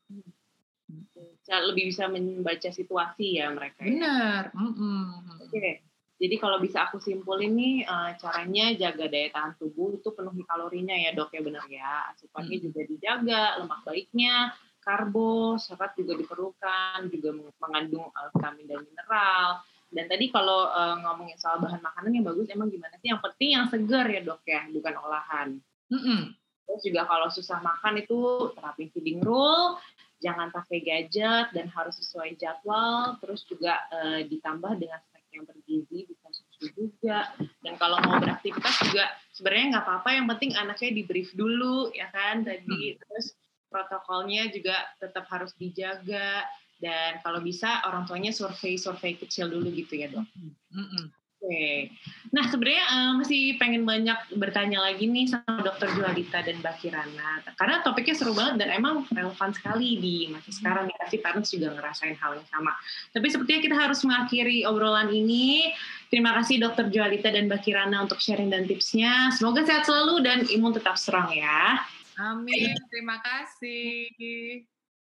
Lebih 1.47 1.84
bisa 1.91 2.08
membaca 2.12 2.69
situasi 2.71 3.39
ya 3.39 3.51
mereka. 3.51 3.84
Ya? 3.84 3.88
Benar. 3.91 4.43
Mm 4.56 4.71
-mm. 4.75 5.03
Oke. 5.47 5.51
Okay. 5.51 5.75
Jadi 6.21 6.36
kalau 6.38 6.62
bisa 6.62 6.88
aku 6.88 7.02
simpulin 7.02 7.58
nih 7.58 7.76
uh, 7.84 8.13
caranya 8.21 8.71
jaga 8.78 9.10
daya 9.10 9.34
tahan 9.34 9.58
tubuh 9.58 9.97
itu 9.97 10.13
penuhi 10.13 10.45
kalorinya 10.45 10.93
ya 10.93 11.12
dok 11.12 11.34
ya 11.34 11.41
benar 11.41 11.65
ya. 11.67 12.13
Asupannya 12.13 12.58
hmm. 12.62 12.65
juga 12.69 12.82
dijaga, 12.86 13.43
lemak 13.60 13.82
baiknya, 13.84 14.36
karbo, 14.84 15.58
serat 15.58 15.97
juga 15.97 16.13
diperlukan, 16.19 17.10
juga 17.10 17.30
mengandung 17.60 18.08
uh, 18.13 18.30
vitamin 18.36 18.65
dan 18.69 18.80
mineral. 18.86 19.47
Dan 19.93 20.06
tadi 20.10 20.26
kalau 20.34 20.69
uh, 20.73 20.95
ngomongin 21.02 21.38
soal 21.38 21.62
bahan 21.62 21.82
makanan 21.82 22.17
yang 22.17 22.26
bagus 22.26 22.49
emang 22.49 22.69
gimana 22.69 22.97
sih? 22.97 23.13
Yang 23.13 23.21
penting 23.30 23.49
yang 23.54 23.65
segar 23.69 24.06
ya 24.10 24.21
dok 24.26 24.41
ya, 24.45 24.62
bukan 24.69 24.93
olahan. 25.02 25.49
Mm 25.89 26.02
-hmm. 26.02 26.21
Terus 26.63 26.82
juga 26.82 27.02
kalau 27.06 27.28
susah 27.30 27.60
makan 27.62 28.02
itu 28.02 28.19
terapin 28.58 28.89
feeding 28.89 29.21
rule, 29.21 29.78
jangan 30.23 30.49
pakai 30.49 30.80
gadget 30.82 31.52
dan 31.54 31.69
harus 31.69 31.99
sesuai 32.02 32.39
jadwal. 32.39 33.19
Terus 33.21 33.45
juga 33.45 33.78
uh, 33.93 34.26
ditambah 34.26 34.82
dengan 34.82 34.99
yang 35.34 35.46
bergizi 35.50 36.06
bisa 36.06 36.28
susu 36.30 36.65
juga 36.78 37.34
dan 37.65 37.74
kalau 37.82 37.98
mau 38.06 38.22
beraktivitas 38.22 38.76
juga 38.86 39.10
sebenarnya 39.34 39.78
nggak 39.78 39.86
apa-apa 39.86 40.10
yang 40.13 40.26
penting 40.30 40.52
anaknya 40.54 40.89
di 40.93 41.04
brief 41.04 41.34
dulu 41.34 41.89
ya 41.91 42.08
kan 42.13 42.46
tadi 42.46 42.93
hmm. 42.93 42.98
terus 43.02 43.34
protokolnya 43.74 44.54
juga 44.54 44.78
tetap 45.02 45.26
harus 45.34 45.52
dijaga 45.58 46.46
dan 46.78 47.24
kalau 47.24 47.39
bisa 47.39 47.82
orang 47.88 48.04
tuanya 48.04 48.36
survei 48.36 48.76
survei 48.76 49.15
kecil 49.15 49.48
dulu 49.48 49.72
gitu 49.72 49.98
ya 49.98 50.12
dok. 50.12 50.28
Hmm. 50.36 50.54
Hmm. 50.76 51.08
Oke. 51.43 51.91
Nah, 52.32 52.47
sebenarnya 52.47 52.86
uh, 52.88 53.12
masih 53.19 53.60
pengen 53.60 53.84
banyak 53.84 54.15
bertanya 54.39 54.79
lagi 54.79 55.12
nih 55.12 55.27
sama 55.27 55.60
Dokter 55.60 55.91
Jualita 55.91 56.39
dan 56.39 56.63
Mbak 56.63 56.75
Kirana. 56.79 57.43
Karena 57.60 57.84
topiknya 57.84 58.15
seru 58.15 58.32
banget 58.32 58.63
dan 58.63 58.79
emang 58.79 59.03
relevan 59.12 59.51
sekali 59.51 59.99
di 59.99 60.32
masa 60.32 60.49
sekarang 60.56 60.88
ya. 60.88 60.95
Pasti 61.03 61.17
parents 61.19 61.51
juga 61.51 61.75
ngerasain 61.75 62.15
hal 62.15 62.39
yang 62.39 62.47
sama. 62.47 62.71
Tapi 63.12 63.27
sepertinya 63.27 63.60
kita 63.60 63.75
harus 63.75 63.99
mengakhiri 64.08 64.63
obrolan 64.63 65.12
ini. 65.12 65.75
Terima 66.08 66.32
kasih 66.39 66.63
Dokter 66.63 66.88
Jualita 66.88 67.27
dan 67.27 67.51
Mbak 67.51 67.62
Kirana 67.67 68.08
untuk 68.08 68.23
sharing 68.23 68.47
dan 68.47 68.63
tipsnya. 68.63 69.36
Semoga 69.36 69.67
sehat 69.67 69.84
selalu 69.84 70.23
dan 70.23 70.47
imun 70.47 70.71
tetap 70.71 70.95
strong 70.95 71.27
ya. 71.36 71.84
Amin. 72.23 72.71
Terima 72.88 73.19
kasih. 73.19 74.08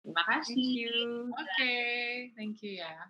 Terima 0.04 0.22
kasih. 0.28 0.92
Oke, 1.32 1.40
okay. 1.40 2.04
thank 2.36 2.60
you 2.60 2.84
ya. 2.84 3.08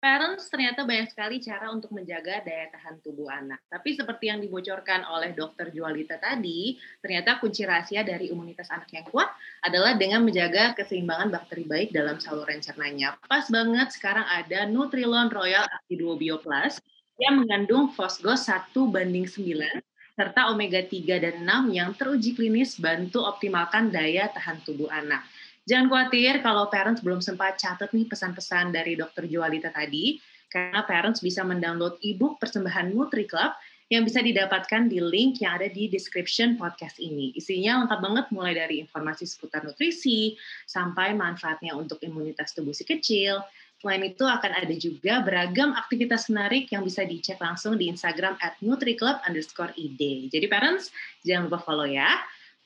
Parents 0.00 0.48
ternyata 0.48 0.88
banyak 0.88 1.12
sekali 1.12 1.44
cara 1.44 1.68
untuk 1.68 1.92
menjaga 1.92 2.40
daya 2.40 2.72
tahan 2.72 3.04
tubuh 3.04 3.28
anak. 3.28 3.60
Tapi 3.68 3.92
seperti 3.92 4.32
yang 4.32 4.40
dibocorkan 4.40 5.04
oleh 5.04 5.36
dokter 5.36 5.68
Jualita 5.68 6.16
tadi, 6.16 6.80
ternyata 7.04 7.36
kunci 7.36 7.68
rahasia 7.68 8.00
dari 8.00 8.32
imunitas 8.32 8.72
anak 8.72 8.88
yang 8.96 9.04
kuat 9.12 9.28
adalah 9.60 10.00
dengan 10.00 10.24
menjaga 10.24 10.72
keseimbangan 10.72 11.28
bakteri 11.28 11.68
baik 11.68 11.92
dalam 11.92 12.16
saluran 12.16 12.64
cernanya. 12.64 13.20
Pas 13.28 13.44
banget 13.52 13.92
sekarang 13.92 14.24
ada 14.24 14.64
Nutrilon 14.64 15.28
Royal 15.28 15.68
Actiduo 15.68 16.16
Bio 16.16 16.40
Plus 16.40 16.80
yang 17.20 17.44
mengandung 17.44 17.92
fosgos 17.92 18.48
1 18.48 18.72
banding 18.72 19.28
9 19.28 19.84
serta 20.16 20.48
omega 20.48 20.80
3 20.80 21.20
dan 21.20 21.44
6 21.44 21.76
yang 21.76 21.92
teruji 21.92 22.32
klinis 22.32 22.80
bantu 22.80 23.20
optimalkan 23.24 23.92
daya 23.92 24.32
tahan 24.32 24.64
tubuh 24.64 24.88
anak. 24.88 25.24
Jangan 25.68 25.86
khawatir 25.92 26.40
kalau 26.40 26.68
parents 26.72 27.04
belum 27.04 27.20
sempat 27.20 27.60
catat 27.60 27.92
nih 27.92 28.08
pesan-pesan 28.08 28.72
dari 28.72 28.96
dokter 28.96 29.28
Jualita 29.28 29.68
tadi, 29.68 30.16
karena 30.50 30.82
parents 30.82 31.20
bisa 31.20 31.44
mendownload 31.46 32.00
ebook 32.02 32.40
persembahan 32.40 32.90
Nutri 32.90 33.28
Club 33.28 33.54
yang 33.90 34.06
bisa 34.06 34.22
didapatkan 34.22 34.86
di 34.86 35.02
link 35.02 35.42
yang 35.42 35.58
ada 35.58 35.66
di 35.66 35.90
description 35.90 36.54
podcast 36.54 37.02
ini. 37.02 37.34
Isinya 37.34 37.82
lengkap 37.82 37.98
banget 37.98 38.26
mulai 38.30 38.54
dari 38.54 38.78
informasi 38.78 39.26
seputar 39.26 39.66
nutrisi 39.66 40.38
sampai 40.62 41.10
manfaatnya 41.10 41.74
untuk 41.74 41.98
imunitas 41.98 42.54
tubuh 42.54 42.70
si 42.70 42.86
kecil. 42.86 43.42
Selain 43.82 44.02
itu 44.06 44.22
akan 44.22 44.62
ada 44.62 44.74
juga 44.78 45.26
beragam 45.26 45.74
aktivitas 45.74 46.30
menarik 46.30 46.70
yang 46.70 46.86
bisa 46.86 47.02
dicek 47.02 47.42
langsung 47.42 47.74
di 47.74 47.90
Instagram 47.90 48.38
at 48.38 48.54
NutriClub 48.62 49.26
underscore 49.26 49.74
id. 49.74 50.30
Jadi 50.30 50.46
parents, 50.46 50.94
jangan 51.26 51.50
lupa 51.50 51.58
follow 51.58 51.88
ya. 51.90 52.06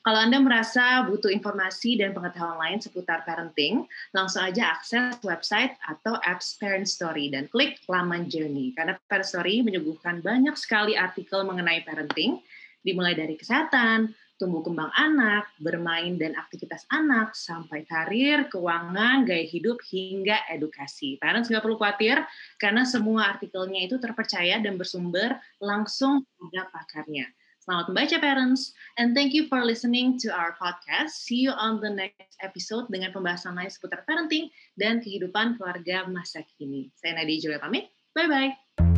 Kalau 0.05 0.21
Anda 0.21 0.37
merasa 0.37 1.01
butuh 1.09 1.33
informasi 1.33 1.97
dan 1.97 2.13
pengetahuan 2.13 2.61
lain 2.61 2.77
seputar 2.77 3.25
parenting, 3.25 3.89
langsung 4.13 4.45
aja 4.45 4.77
akses 4.77 5.17
website 5.25 5.73
atau 5.81 6.21
apps 6.21 6.61
Parent 6.61 6.85
Story 6.85 7.33
dan 7.33 7.49
klik 7.49 7.81
laman 7.89 8.29
Journey. 8.29 8.69
Karena 8.77 8.93
Parent 9.09 9.25
Story 9.25 9.65
menyuguhkan 9.65 10.21
banyak 10.21 10.53
sekali 10.61 10.93
artikel 10.93 11.41
mengenai 11.41 11.81
parenting, 11.81 12.37
dimulai 12.85 13.17
dari 13.17 13.33
kesehatan, 13.33 14.13
tumbuh 14.37 14.61
kembang 14.61 14.93
anak, 14.93 15.49
bermain 15.57 16.21
dan 16.21 16.37
aktivitas 16.37 16.85
anak, 16.93 17.33
sampai 17.33 17.81
karir, 17.89 18.45
keuangan, 18.53 19.25
gaya 19.25 19.41
hidup, 19.49 19.81
hingga 19.89 20.37
edukasi. 20.53 21.17
Parents 21.17 21.49
nggak 21.49 21.65
perlu 21.65 21.81
khawatir, 21.81 22.21
karena 22.61 22.85
semua 22.85 23.33
artikelnya 23.33 23.89
itu 23.89 23.97
terpercaya 23.97 24.61
dan 24.61 24.77
bersumber 24.77 25.33
langsung 25.57 26.29
pada 26.37 26.69
pakarnya. 26.69 27.25
Selamat 27.65 27.89
membaca 27.89 28.21
parents, 28.21 28.77
and 29.01 29.17
thank 29.17 29.33
you 29.33 29.49
for 29.49 29.65
listening 29.65 30.21
to 30.21 30.29
our 30.29 30.53
podcast. 30.53 31.17
See 31.25 31.41
you 31.41 31.49
on 31.49 31.81
the 31.81 31.89
next 31.89 32.37
episode 32.45 32.85
dengan 32.93 33.09
pembahasan 33.09 33.57
lain 33.57 33.73
seputar 33.73 34.05
parenting 34.05 34.53
dan 34.77 35.01
kehidupan 35.01 35.57
keluarga 35.57 36.05
masa 36.05 36.45
kini. 36.45 36.93
Saya 36.93 37.17
Nadia 37.17 37.41
Julia 37.41 37.57
pamit, 37.57 37.89
bye-bye. 38.13 38.94